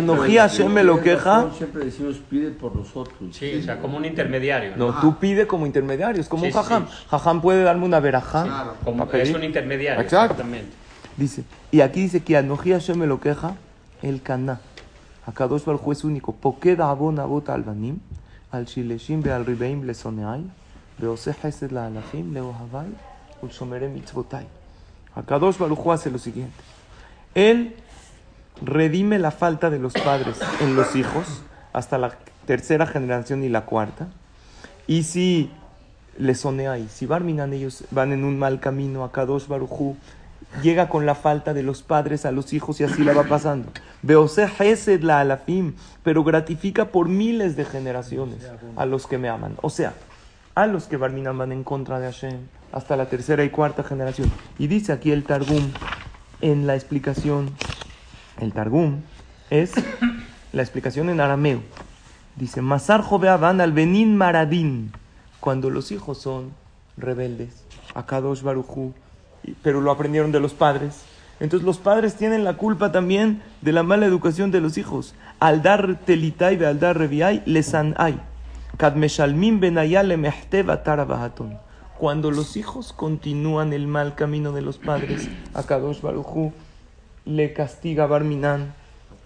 me 0.70 0.84
lo 0.84 1.02
queja. 1.02 1.50
Siempre 1.58 1.86
decimos 1.86 2.18
pide 2.30 2.52
por 2.52 2.76
nosotros. 2.76 3.18
Sí, 3.32 3.56
o 3.58 3.64
sea, 3.64 3.80
como 3.80 3.98
un 3.98 4.06
intermediario. 4.06 4.78
¿no? 4.78 4.92
No, 4.92 5.02
tú 5.02 5.18
pide 5.18 5.48
como 5.48 5.66
intermediario, 5.66 6.22
es 6.22 6.30
como 6.30 6.44
Sí, 6.44 6.50
un 6.50 6.54
jajam. 6.54 6.88
sí. 6.88 6.94
Jajam 7.10 7.42
puede 7.42 7.64
darme 7.64 7.86
una 7.86 8.00
verajá. 8.00 8.44
Claro. 8.44 8.76
Como 8.84 9.12
es 9.12 9.34
un 9.34 9.44
intermediario. 9.44 10.00
Exacto. 10.00 10.34
Exactamente. 10.34 10.72
Dice, 11.18 11.44
y 11.72 11.82
aquí 11.82 12.02
dice 12.02 12.22
que 12.22 12.38
Anoji 12.38 12.74
Hashem 12.74 12.96
me 12.96 13.08
lo 13.08 13.20
queja 13.20 13.56
el 14.04 14.22
caná. 14.22 14.62
Akadosh 15.26 15.66
Baruj 15.66 15.92
es 15.94 16.04
único. 16.04 16.32
Pokeda 16.34 16.92
abon 16.92 17.18
abot 17.18 17.50
albanim, 17.50 17.98
al 18.52 18.66
shileshim 18.66 19.24
ve 19.24 19.32
al 19.32 19.48
ribeim 19.48 19.84
le 19.86 19.96
soneai, 19.96 20.44
veose 21.00 21.36
hesed 21.44 21.72
la 21.72 21.88
alachim 21.88 22.34
le 22.34 22.42
ohavai, 22.42 22.90
ul 23.42 23.50
shomere 23.50 23.90
mitzvotai. 23.90 24.46
Akadosh 25.16 25.58
Baruj 25.58 25.92
hace 25.92 26.12
lo 26.12 26.20
siguiente. 26.20 26.54
Él 27.34 27.76
redime 28.62 29.20
la 29.20 29.32
falta 29.32 29.70
de 29.70 29.80
los 29.80 29.94
padres 29.94 30.40
en 30.62 30.76
los 30.76 30.96
hijos 30.96 31.42
hasta 31.74 31.98
la 31.98 32.18
tercera 32.46 32.86
generación 32.86 33.44
y 33.44 33.50
la 33.50 33.66
cuarta. 33.66 34.08
Y 34.88 35.04
si 35.04 35.52
le 36.18 36.36
sonea 36.36 36.74
ahí, 36.74 36.88
si 36.90 37.06
Barminan 37.06 37.54
ellos 37.54 37.86
van 37.92 38.12
en 38.12 38.24
un 38.24 38.38
mal 38.38 38.60
camino, 38.60 39.04
a 39.04 39.12
Kadosh 39.12 39.48
Barujú 39.48 39.96
llega 40.62 40.90
con 40.90 41.06
la 41.06 41.16
falta 41.16 41.54
de 41.54 41.64
los 41.64 41.82
padres 41.82 42.26
a 42.26 42.32
los 42.32 42.54
hijos 42.54 42.82
y 42.82 42.84
así 42.84 43.04
la 43.04 43.14
va 43.14 43.24
pasando. 43.24 43.72
Beose 44.02 44.50
Hesed 44.60 45.02
la 45.02 45.22
alafim, 45.22 45.76
pero 46.04 46.24
gratifica 46.24 46.86
por 46.86 47.08
miles 47.08 47.56
de 47.56 47.66
generaciones 47.66 48.50
a 48.76 48.86
los 48.86 49.08
que 49.08 49.18
me 49.18 49.30
aman. 49.30 49.56
O 49.62 49.70
sea, 49.70 49.94
a 50.56 50.68
los 50.68 50.86
que 50.86 50.98
Barminan 50.98 51.38
van 51.38 51.52
en 51.52 51.64
contra 51.64 52.00
de 52.00 52.12
Hashem, 52.12 52.38
hasta 52.72 52.98
la 52.98 53.08
tercera 53.08 53.44
y 53.44 53.50
cuarta 53.50 53.84
generación. 53.84 54.32
Y 54.60 54.68
dice 54.68 54.92
aquí 54.92 55.12
el 55.12 55.24
Targum, 55.24 55.72
en 56.42 56.68
la 56.68 56.76
explicación, 56.76 57.52
el 58.40 58.54
Targum 58.54 59.02
es 59.50 59.74
la 60.54 60.62
explicación 60.62 61.10
en 61.10 61.20
arameo. 61.20 61.62
Dice, 62.36 62.62
Masar 62.62 63.04
van 63.40 63.62
al 63.62 63.74
Benin 63.74 64.16
Maradín, 64.16 64.94
cuando 65.40 65.70
los 65.70 65.92
hijos 65.92 66.18
son 66.18 66.52
rebeldes, 66.98 67.66
a 67.94 68.06
Kadosh 68.06 68.42
Baruchu, 68.42 68.94
pero 69.62 69.82
lo 69.82 69.92
aprendieron 69.92 70.32
de 70.32 70.40
los 70.40 70.54
padres. 70.54 71.04
Entonces 71.40 71.66
los 71.66 71.80
padres 71.80 72.16
tienen 72.16 72.44
la 72.44 72.56
culpa 72.56 72.92
también 72.92 73.42
de 73.62 73.72
la 73.72 73.84
mala 73.84 74.06
educación 74.06 74.52
de 74.52 74.62
los 74.62 74.78
hijos. 74.78 75.16
Al 75.40 75.64
dar 75.64 76.00
telitai 76.06 76.64
al 76.64 76.80
dar 76.80 76.98
reviai, 76.98 77.42
lesan 77.46 77.96
ay. 77.98 78.20
Cuando 81.98 82.32
los 82.32 82.58
hijos 82.58 82.94
continúan 82.94 83.74
el 83.74 83.88
mal 83.88 84.16
camino 84.16 84.52
de 84.54 84.62
los 84.62 84.78
padres, 84.78 85.30
a 85.54 85.64
Kadosh 85.64 86.02
Baruchu 86.02 86.54
le 87.26 87.54
castiga 87.54 88.08
Barminan 88.08 88.74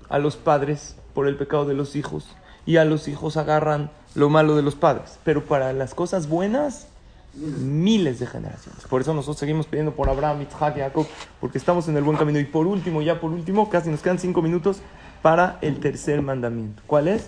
a 0.09 0.19
los 0.19 0.35
padres 0.37 0.95
por 1.13 1.27
el 1.27 1.37
pecado 1.37 1.65
de 1.65 1.73
los 1.73 1.95
hijos 1.95 2.27
y 2.65 2.77
a 2.77 2.85
los 2.85 3.07
hijos 3.07 3.37
agarran 3.37 3.89
lo 4.15 4.29
malo 4.29 4.55
de 4.55 4.61
los 4.61 4.75
padres. 4.75 5.19
Pero 5.23 5.45
para 5.45 5.73
las 5.73 5.93
cosas 5.93 6.27
buenas, 6.27 6.87
miles 7.35 8.19
de 8.19 8.27
generaciones. 8.27 8.83
Por 8.89 9.01
eso 9.01 9.13
nosotros 9.13 9.37
seguimos 9.37 9.67
pidiendo 9.67 9.93
por 9.93 10.09
Abraham, 10.09 10.41
Isaac, 10.41 10.77
Jacob, 10.77 11.05
porque 11.39 11.57
estamos 11.57 11.87
en 11.87 11.97
el 11.97 12.03
buen 12.03 12.17
camino. 12.17 12.39
Y 12.39 12.45
por 12.45 12.67
último, 12.67 13.01
ya 13.01 13.19
por 13.19 13.31
último, 13.31 13.69
casi 13.69 13.89
nos 13.89 14.01
quedan 14.01 14.19
cinco 14.19 14.41
minutos 14.41 14.79
para 15.21 15.57
el 15.61 15.79
tercer 15.79 16.21
mandamiento. 16.21 16.81
¿Cuál 16.87 17.07
es? 17.07 17.27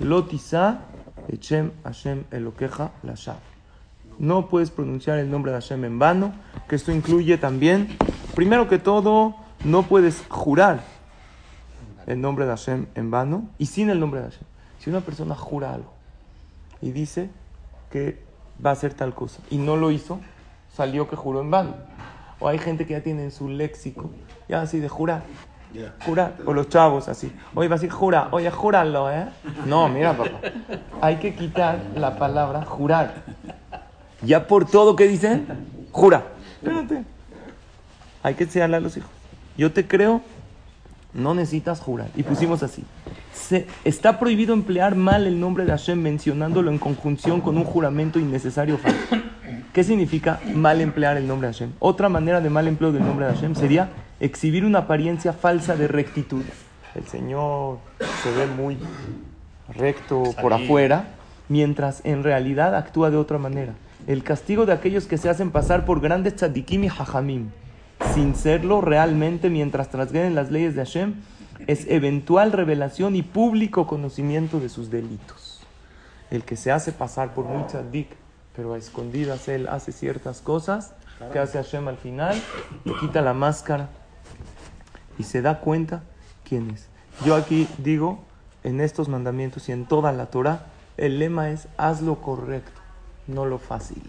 Lotisa 0.00 0.82
Echem 1.28 1.72
Hashem 1.84 2.24
Elokeja 2.30 2.92
Lashav. 3.02 3.38
No 4.18 4.48
puedes 4.48 4.70
pronunciar 4.70 5.18
el 5.18 5.30
nombre 5.30 5.52
de 5.52 5.60
Hashem 5.60 5.84
en 5.84 5.98
vano, 5.98 6.32
que 6.68 6.76
esto 6.76 6.92
incluye 6.92 7.38
también, 7.38 7.96
primero 8.34 8.68
que 8.68 8.78
todo, 8.78 9.34
no 9.64 9.84
puedes 9.84 10.24
jurar 10.28 10.80
el 12.06 12.20
nombre 12.20 12.44
de 12.44 12.50
Hashem 12.50 12.86
en 12.94 13.10
vano 13.10 13.48
y 13.58 13.66
sin 13.66 13.90
el 13.90 14.00
nombre 14.00 14.20
de 14.20 14.30
Hashem. 14.30 14.44
Si 14.78 14.90
una 14.90 15.00
persona 15.00 15.34
jura 15.34 15.74
algo 15.74 15.92
y 16.80 16.90
dice 16.90 17.30
que 17.90 18.22
va 18.64 18.70
a 18.70 18.72
hacer 18.72 18.94
tal 18.94 19.14
cosa 19.14 19.40
y 19.50 19.58
no 19.58 19.76
lo 19.76 19.90
hizo, 19.90 20.20
salió 20.74 21.08
que 21.08 21.16
juró 21.16 21.40
en 21.40 21.50
vano. 21.50 21.74
O 22.40 22.48
hay 22.48 22.58
gente 22.58 22.86
que 22.86 22.94
ya 22.94 23.02
tiene 23.02 23.22
en 23.22 23.30
su 23.30 23.48
léxico, 23.48 24.10
ya 24.48 24.62
así 24.62 24.80
de 24.80 24.88
jurar. 24.88 25.22
Jurar, 26.04 26.36
o 26.44 26.52
los 26.52 26.68
chavos 26.68 27.08
así. 27.08 27.32
Oye, 27.54 27.68
va 27.68 27.76
a 27.76 27.78
decir 27.78 27.90
jura, 27.90 28.28
oye, 28.32 28.50
júralo, 28.50 29.10
¿eh? 29.10 29.26
No, 29.64 29.88
mira, 29.88 30.14
papá. 30.14 30.40
Hay 31.00 31.16
que 31.16 31.34
quitar 31.34 31.80
la 31.94 32.18
palabra 32.18 32.64
jurar. 32.66 33.22
Ya 34.20 34.46
por 34.46 34.66
todo 34.66 34.96
que 34.96 35.08
dicen, 35.08 35.46
jura. 35.90 36.24
Espérate. 36.56 37.04
Hay 38.22 38.34
que 38.34 38.44
enseñarle 38.44 38.76
a 38.76 38.80
los 38.80 38.96
hijos. 38.98 39.21
Yo 39.56 39.72
te 39.72 39.86
creo, 39.86 40.22
no 41.14 41.34
necesitas 41.34 41.80
jurar. 41.80 42.08
Y 42.16 42.22
pusimos 42.22 42.62
así. 42.62 42.84
Se, 43.34 43.66
está 43.84 44.18
prohibido 44.18 44.54
emplear 44.54 44.94
mal 44.94 45.26
el 45.26 45.38
nombre 45.40 45.64
de 45.64 45.70
Hashem 45.70 46.00
mencionándolo 46.00 46.70
en 46.70 46.78
conjunción 46.78 47.40
con 47.40 47.56
un 47.56 47.64
juramento 47.64 48.18
innecesario 48.18 48.78
¿Qué 49.72 49.84
significa 49.84 50.38
mal 50.54 50.82
emplear 50.82 51.16
el 51.16 51.26
nombre 51.26 51.48
de 51.48 51.54
Hashem? 51.54 51.72
Otra 51.78 52.10
manera 52.10 52.42
de 52.42 52.50
mal 52.50 52.68
empleo 52.68 52.92
del 52.92 53.06
nombre 53.06 53.26
de 53.26 53.32
Hashem 53.32 53.54
sería 53.54 53.88
exhibir 54.20 54.66
una 54.66 54.80
apariencia 54.80 55.32
falsa 55.32 55.76
de 55.76 55.88
rectitud. 55.88 56.42
El 56.94 57.06
Señor 57.06 57.78
se 58.22 58.30
ve 58.32 58.46
muy 58.46 58.76
recto 59.74 60.24
por 60.42 60.52
afuera, 60.52 61.08
mientras 61.48 62.02
en 62.04 62.22
realidad 62.22 62.74
actúa 62.76 63.10
de 63.10 63.16
otra 63.16 63.38
manera. 63.38 63.72
El 64.06 64.22
castigo 64.22 64.66
de 64.66 64.72
aquellos 64.72 65.06
que 65.06 65.16
se 65.16 65.30
hacen 65.30 65.50
pasar 65.50 65.86
por 65.86 66.00
grandes 66.00 66.36
tzadikim 66.36 66.84
y 66.84 66.88
hajamim, 66.88 67.48
sin 68.14 68.34
serlo 68.34 68.80
realmente 68.80 69.48
mientras 69.48 69.88
trasgreden 69.88 70.34
las 70.34 70.50
leyes 70.50 70.74
de 70.74 70.84
Hashem, 70.84 71.14
es 71.66 71.86
eventual 71.88 72.52
revelación 72.52 73.16
y 73.16 73.22
público 73.22 73.86
conocimiento 73.86 74.60
de 74.60 74.68
sus 74.68 74.90
delitos. 74.90 75.60
El 76.30 76.44
que 76.44 76.56
se 76.56 76.72
hace 76.72 76.92
pasar 76.92 77.32
por 77.32 77.46
muy 77.46 77.62
tzadik, 77.64 78.08
pero 78.54 78.74
a 78.74 78.78
escondidas 78.78 79.48
él 79.48 79.66
hace 79.68 79.92
ciertas 79.92 80.40
cosas, 80.40 80.94
que 81.32 81.38
hace 81.38 81.58
Hashem 81.58 81.88
al 81.88 81.96
final, 81.96 82.40
le 82.84 82.94
quita 83.00 83.22
la 83.22 83.32
máscara 83.32 83.88
y 85.18 85.22
se 85.22 85.40
da 85.40 85.60
cuenta 85.60 86.02
quién 86.44 86.70
es. 86.70 86.88
Yo 87.24 87.34
aquí 87.34 87.68
digo, 87.78 88.24
en 88.64 88.80
estos 88.80 89.08
mandamientos 89.08 89.68
y 89.68 89.72
en 89.72 89.86
toda 89.86 90.12
la 90.12 90.26
Torah, 90.26 90.66
el 90.96 91.18
lema 91.18 91.50
es 91.50 91.68
haz 91.78 92.02
lo 92.02 92.20
correcto, 92.20 92.80
no 93.26 93.46
lo 93.46 93.58
fácil. 93.58 94.02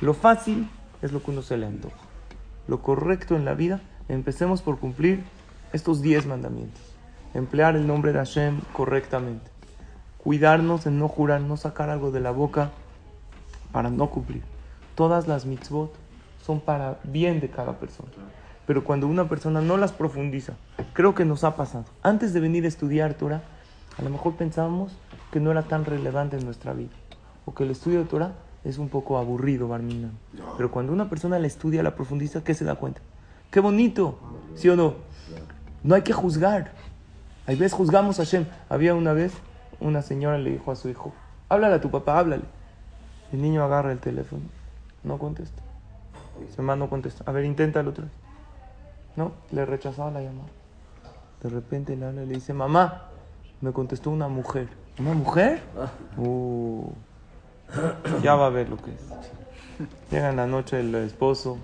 Lo 0.00 0.14
fácil 0.14 0.68
es 1.02 1.12
lo 1.12 1.22
que 1.22 1.30
uno 1.30 1.42
se 1.42 1.56
le 1.56 1.66
antoja. 1.66 2.01
Lo 2.68 2.82
correcto 2.82 3.34
en 3.34 3.44
la 3.44 3.54
vida, 3.54 3.80
empecemos 4.08 4.62
por 4.62 4.78
cumplir 4.78 5.24
estos 5.72 6.02
diez 6.02 6.26
mandamientos. 6.26 6.82
Emplear 7.34 7.76
el 7.76 7.86
nombre 7.86 8.12
de 8.12 8.18
Hashem 8.18 8.60
correctamente. 8.72 9.50
Cuidarnos 10.18 10.86
en 10.86 10.98
no 10.98 11.08
jurar, 11.08 11.40
no 11.40 11.56
sacar 11.56 11.90
algo 11.90 12.10
de 12.10 12.20
la 12.20 12.30
boca 12.30 12.70
para 13.72 13.90
no 13.90 14.10
cumplir. 14.10 14.42
Todas 14.94 15.26
las 15.26 15.46
mitzvot 15.46 15.92
son 16.44 16.60
para 16.60 16.98
bien 17.04 17.40
de 17.40 17.50
cada 17.50 17.78
persona. 17.78 18.10
Pero 18.66 18.84
cuando 18.84 19.08
una 19.08 19.28
persona 19.28 19.60
no 19.60 19.76
las 19.76 19.92
profundiza, 19.92 20.52
creo 20.92 21.14
que 21.14 21.24
nos 21.24 21.42
ha 21.42 21.56
pasado. 21.56 21.86
Antes 22.02 22.32
de 22.32 22.40
venir 22.40 22.64
a 22.64 22.68
estudiar 22.68 23.14
Torah, 23.14 23.42
a 23.98 24.02
lo 24.02 24.10
mejor 24.10 24.36
pensábamos 24.36 24.92
que 25.32 25.40
no 25.40 25.50
era 25.50 25.62
tan 25.62 25.84
relevante 25.84 26.36
en 26.36 26.44
nuestra 26.44 26.72
vida. 26.72 26.92
O 27.44 27.54
que 27.54 27.64
el 27.64 27.72
estudio 27.72 28.00
de 28.00 28.04
Torah 28.04 28.32
es 28.64 28.78
un 28.78 28.88
poco 28.88 29.18
aburrido, 29.18 29.68
Barmina. 29.68 30.10
Pero 30.56 30.70
cuando 30.70 30.92
una 30.92 31.08
persona 31.08 31.38
la 31.38 31.46
estudia, 31.46 31.82
la 31.82 31.94
profundiza, 31.94 32.44
¿qué 32.44 32.54
se 32.54 32.64
da 32.64 32.76
cuenta? 32.76 33.00
¡Qué 33.50 33.60
bonito! 33.60 34.18
¿Sí 34.54 34.68
o 34.68 34.76
no? 34.76 34.94
No 35.82 35.94
hay 35.94 36.02
que 36.02 36.12
juzgar. 36.12 36.72
Hay 37.46 37.56
veces 37.56 37.72
juzgamos 37.72 38.20
a 38.20 38.24
Hashem. 38.24 38.46
Había 38.68 38.94
una 38.94 39.12
vez, 39.12 39.32
una 39.80 40.02
señora 40.02 40.38
le 40.38 40.50
dijo 40.50 40.70
a 40.70 40.76
su 40.76 40.88
hijo, 40.88 41.12
háblale 41.48 41.74
a 41.74 41.80
tu 41.80 41.90
papá, 41.90 42.18
háblale. 42.18 42.44
El 43.32 43.42
niño 43.42 43.64
agarra 43.64 43.92
el 43.92 43.98
teléfono, 43.98 44.42
no 45.02 45.18
contesta. 45.18 45.62
Su 46.54 46.62
mamá 46.62 46.76
no 46.76 46.88
contesta. 46.88 47.24
A 47.26 47.32
ver, 47.32 47.44
inténtalo 47.44 47.90
otra 47.90 48.04
vez. 48.04 48.12
No, 49.16 49.32
le 49.50 49.66
rechazaba 49.66 50.10
la 50.10 50.22
llamada. 50.22 50.48
De 51.42 51.48
repente 51.48 51.96
le 51.96 52.06
habla 52.06 52.22
y 52.22 52.26
le 52.26 52.34
dice, 52.34 52.54
mamá, 52.54 53.08
me 53.60 53.72
contestó 53.72 54.10
una 54.10 54.28
mujer. 54.28 54.68
¿Una 54.98 55.14
mujer? 55.14 55.62
Uh, 56.16 56.90
ya 58.22 58.34
va 58.34 58.46
a 58.46 58.50
ver 58.50 58.68
lo 58.68 58.76
que 58.76 58.90
es. 58.90 59.00
Llega 60.10 60.30
en 60.30 60.36
la 60.36 60.46
noche 60.46 60.80
el 60.80 60.94
esposo. 60.94 61.58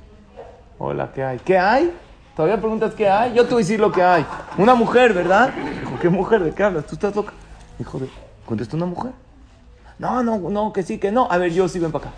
Hola, 0.79 1.13
¿qué 1.13 1.25
hay? 1.25 1.39
¿Qué 1.39 1.59
hay? 1.59 1.93
Todavía 2.37 2.59
preguntas 2.59 2.95
qué 2.95 3.09
hay. 3.09 3.35
Yo 3.35 3.45
te 3.45 3.51
voy 3.51 3.63
a 3.63 3.65
decir 3.65 3.81
lo 3.81 3.91
que 3.91 4.03
hay. 4.03 4.25
Una 4.57 4.75
mujer, 4.75 5.13
¿verdad? 5.13 5.53
Dijo, 5.81 5.99
¿qué 6.01 6.09
mujer? 6.09 6.43
¿De 6.45 6.53
qué 6.53 6.63
hablas? 6.63 6.87
¿Tú 6.87 6.95
estás 6.95 7.15
loca? 7.15 7.33
Dijo, 7.79 8.01
¿contestó 8.47 8.77
una 8.77 8.87
mujer? 8.87 9.13
No, 9.99 10.23
no, 10.23 10.39
no, 10.39 10.73
que 10.73 10.83
sí, 10.83 10.99
que 10.99 11.11
no. 11.11 11.27
A 11.31 11.37
ver, 11.39 11.53
yo 11.53 11.69
sí, 11.69 11.79
ven 11.79 11.91
para 11.91 12.07
acá. 12.07 12.15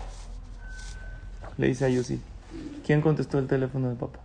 Le 1.57 1.67
dice 1.67 1.85
a 1.85 1.89
Yossi, 1.89 2.21
¿quién 2.85 3.01
contestó 3.01 3.39
el 3.39 3.47
teléfono 3.47 3.87
del 3.89 3.97
papá? 3.97 4.19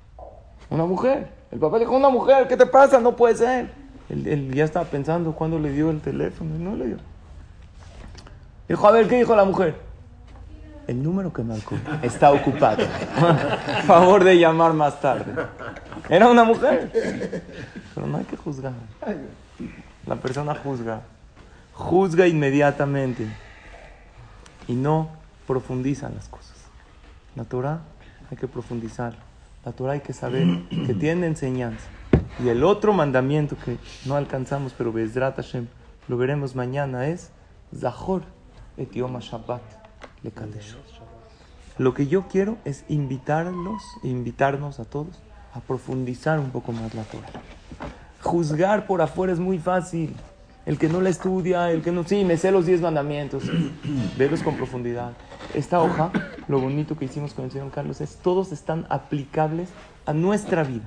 Una 0.70 0.84
mujer. 0.84 1.28
El 1.50 1.58
papá 1.58 1.78
dijo, 1.78 1.96
una 1.96 2.08
mujer, 2.08 2.48
¿qué 2.48 2.56
te 2.56 2.66
pasa? 2.66 3.00
No 3.00 3.16
puede 3.16 3.36
ser. 3.36 3.70
Él, 4.08 4.52
ya 4.54 4.64
estaba 4.64 4.84
pensando 4.86 5.32
cuándo 5.32 5.58
le 5.58 5.72
dio 5.72 5.90
el 5.90 6.00
teléfono 6.00 6.56
y 6.56 6.58
no 6.58 6.76
le 6.76 6.86
dio. 6.86 6.96
Dijo, 8.68 8.88
a 8.88 8.92
ver, 8.92 9.08
¿qué 9.08 9.18
dijo 9.18 9.36
la 9.36 9.44
mujer? 9.44 9.76
El 10.86 11.02
número 11.02 11.32
que 11.32 11.42
marcó 11.42 11.76
está 12.02 12.32
ocupado. 12.32 12.84
Favor 13.86 14.22
de 14.22 14.38
llamar 14.38 14.72
más 14.72 15.00
tarde. 15.00 15.32
Era 16.08 16.28
una 16.28 16.44
mujer. 16.44 16.90
Pero 17.94 18.06
no 18.06 18.18
hay 18.18 18.24
que 18.24 18.36
juzgar. 18.36 18.72
La 20.06 20.16
persona 20.16 20.54
juzga. 20.54 21.02
Juzga 21.72 22.26
inmediatamente. 22.28 23.26
Y 24.68 24.74
no 24.74 25.10
profundiza 25.46 26.08
las 26.08 26.28
cosas. 26.28 26.56
La 27.34 27.44
Torah 27.44 27.80
hay 28.30 28.36
que 28.36 28.46
profundizar. 28.46 29.14
La 29.64 29.72
Torah 29.72 29.94
hay 29.94 30.00
que 30.00 30.12
saber 30.12 30.46
que 30.86 30.94
tiene 30.94 31.26
enseñanza. 31.26 31.86
Y 32.42 32.48
el 32.48 32.62
otro 32.62 32.92
mandamiento 32.92 33.56
que 33.56 33.78
no 34.04 34.14
alcanzamos, 34.14 34.72
pero 34.76 34.92
Bezrat 34.92 35.36
Hashem, 35.36 35.66
lo 36.06 36.16
veremos 36.16 36.54
mañana, 36.54 37.08
es 37.08 37.30
Zahor 37.76 38.22
etioma 38.76 39.20
Shabbat 39.20 39.62
le 40.22 40.32
Lo 41.78 41.94
que 41.94 42.06
yo 42.06 42.26
quiero 42.28 42.56
es 42.64 42.84
invitarlos, 42.88 43.82
invitarnos 44.02 44.80
a 44.80 44.84
todos 44.84 45.18
a 45.54 45.60
profundizar 45.60 46.38
un 46.38 46.50
poco 46.50 46.72
más 46.72 46.94
la 46.94 47.02
Torah. 47.04 47.28
Juzgar 48.22 48.86
por 48.86 49.00
afuera 49.00 49.32
es 49.32 49.38
muy 49.38 49.58
fácil. 49.58 50.14
El 50.66 50.78
que 50.78 50.88
no 50.88 51.00
la 51.00 51.10
estudia, 51.10 51.70
el 51.70 51.82
que 51.82 51.92
no... 51.92 52.04
Sí, 52.04 52.24
me 52.24 52.36
sé 52.36 52.50
los 52.50 52.66
diez 52.66 52.80
mandamientos. 52.80 53.44
Velos 54.18 54.42
con 54.42 54.56
profundidad. 54.56 55.12
Esta 55.54 55.80
hoja 55.80 56.10
lo 56.48 56.60
bonito 56.60 56.96
que 56.96 57.06
hicimos 57.06 57.34
con 57.34 57.46
el 57.46 57.50
señor 57.50 57.70
Carlos 57.70 58.00
es 58.00 58.16
todos 58.16 58.52
están 58.52 58.86
aplicables 58.88 59.68
a 60.04 60.12
nuestra 60.12 60.64
vida. 60.64 60.84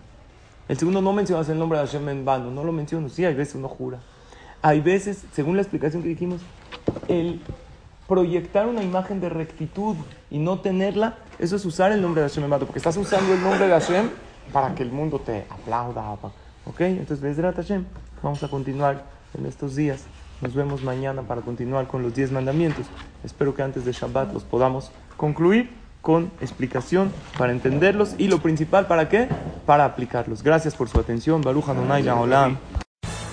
El 0.68 0.78
segundo 0.78 1.02
no 1.02 1.14
mencionas 1.14 1.50
el 1.50 1.58
nombre 1.58 1.80
de 1.80 1.86
Hashem 1.86 2.08
en 2.10 2.26
vano, 2.26 2.52
no 2.52 2.64
lo 2.64 2.72
menciono. 2.72 3.10
Sí, 3.10 3.26
hay 3.26 3.34
veces 3.34 3.56
uno 3.56 3.68
jura. 3.68 4.00
Hay 4.62 4.82
veces, 4.82 5.24
según 5.32 5.56
la 5.56 5.62
explicación 5.62 6.04
que 6.04 6.10
dijimos, 6.10 6.42
el 7.08 7.42
proyectar 8.10 8.68
una 8.68 8.84
imagen 8.84 9.22
de 9.22 9.30
rectitud 9.30 9.96
y 10.30 10.40
no 10.40 10.60
tenerla, 10.60 11.20
eso 11.38 11.56
es 11.56 11.64
usar 11.64 11.92
el 11.94 12.02
nombre 12.02 12.24
de 12.24 12.28
Hashem 12.28 12.50
vano, 12.50 12.66
porque 12.66 12.80
estás 12.80 12.98
usando 12.98 13.32
el 13.34 13.42
nombre 13.42 13.68
de 13.68 13.72
Hashem 13.72 14.10
para 14.52 14.74
que 14.76 14.84
el 14.84 14.92
mundo 14.92 15.20
te 15.20 15.46
aplauda. 15.50 16.18
¿Ok? 16.66 16.82
Entonces, 16.82 17.22
Bezrat 17.22 17.56
Hashem, 17.56 17.86
vamos 18.22 18.44
a 18.44 18.50
continuar 18.50 19.06
en 19.38 19.46
estos 19.46 19.76
días. 19.76 20.06
Nos 20.42 20.56
vemos 20.56 20.84
mañana 20.84 21.22
para 21.22 21.42
continuar 21.42 21.88
con 21.88 22.02
los 22.02 22.16
10 22.16 22.32
mandamientos. 22.32 22.88
Espero 23.24 23.54
que 23.54 23.62
antes 23.62 23.86
de 23.86 23.92
Shabbat 23.92 24.34
los 24.34 24.44
podamos 24.44 24.92
concluir 25.16 25.70
con 26.02 26.32
explicación 26.42 27.12
para 27.38 27.52
entenderlos 27.52 28.16
y 28.18 28.28
lo 28.28 28.40
principal, 28.40 28.88
¿para 28.88 29.08
qué? 29.08 29.28
Para 29.66 29.86
aplicarlos. 29.86 30.42
Gracias 30.42 30.76
por 30.76 30.90
su 30.90 31.00
atención. 31.00 31.42
Baruch 31.42 31.70
Adonai 31.70 32.08
Olam. 32.08 32.58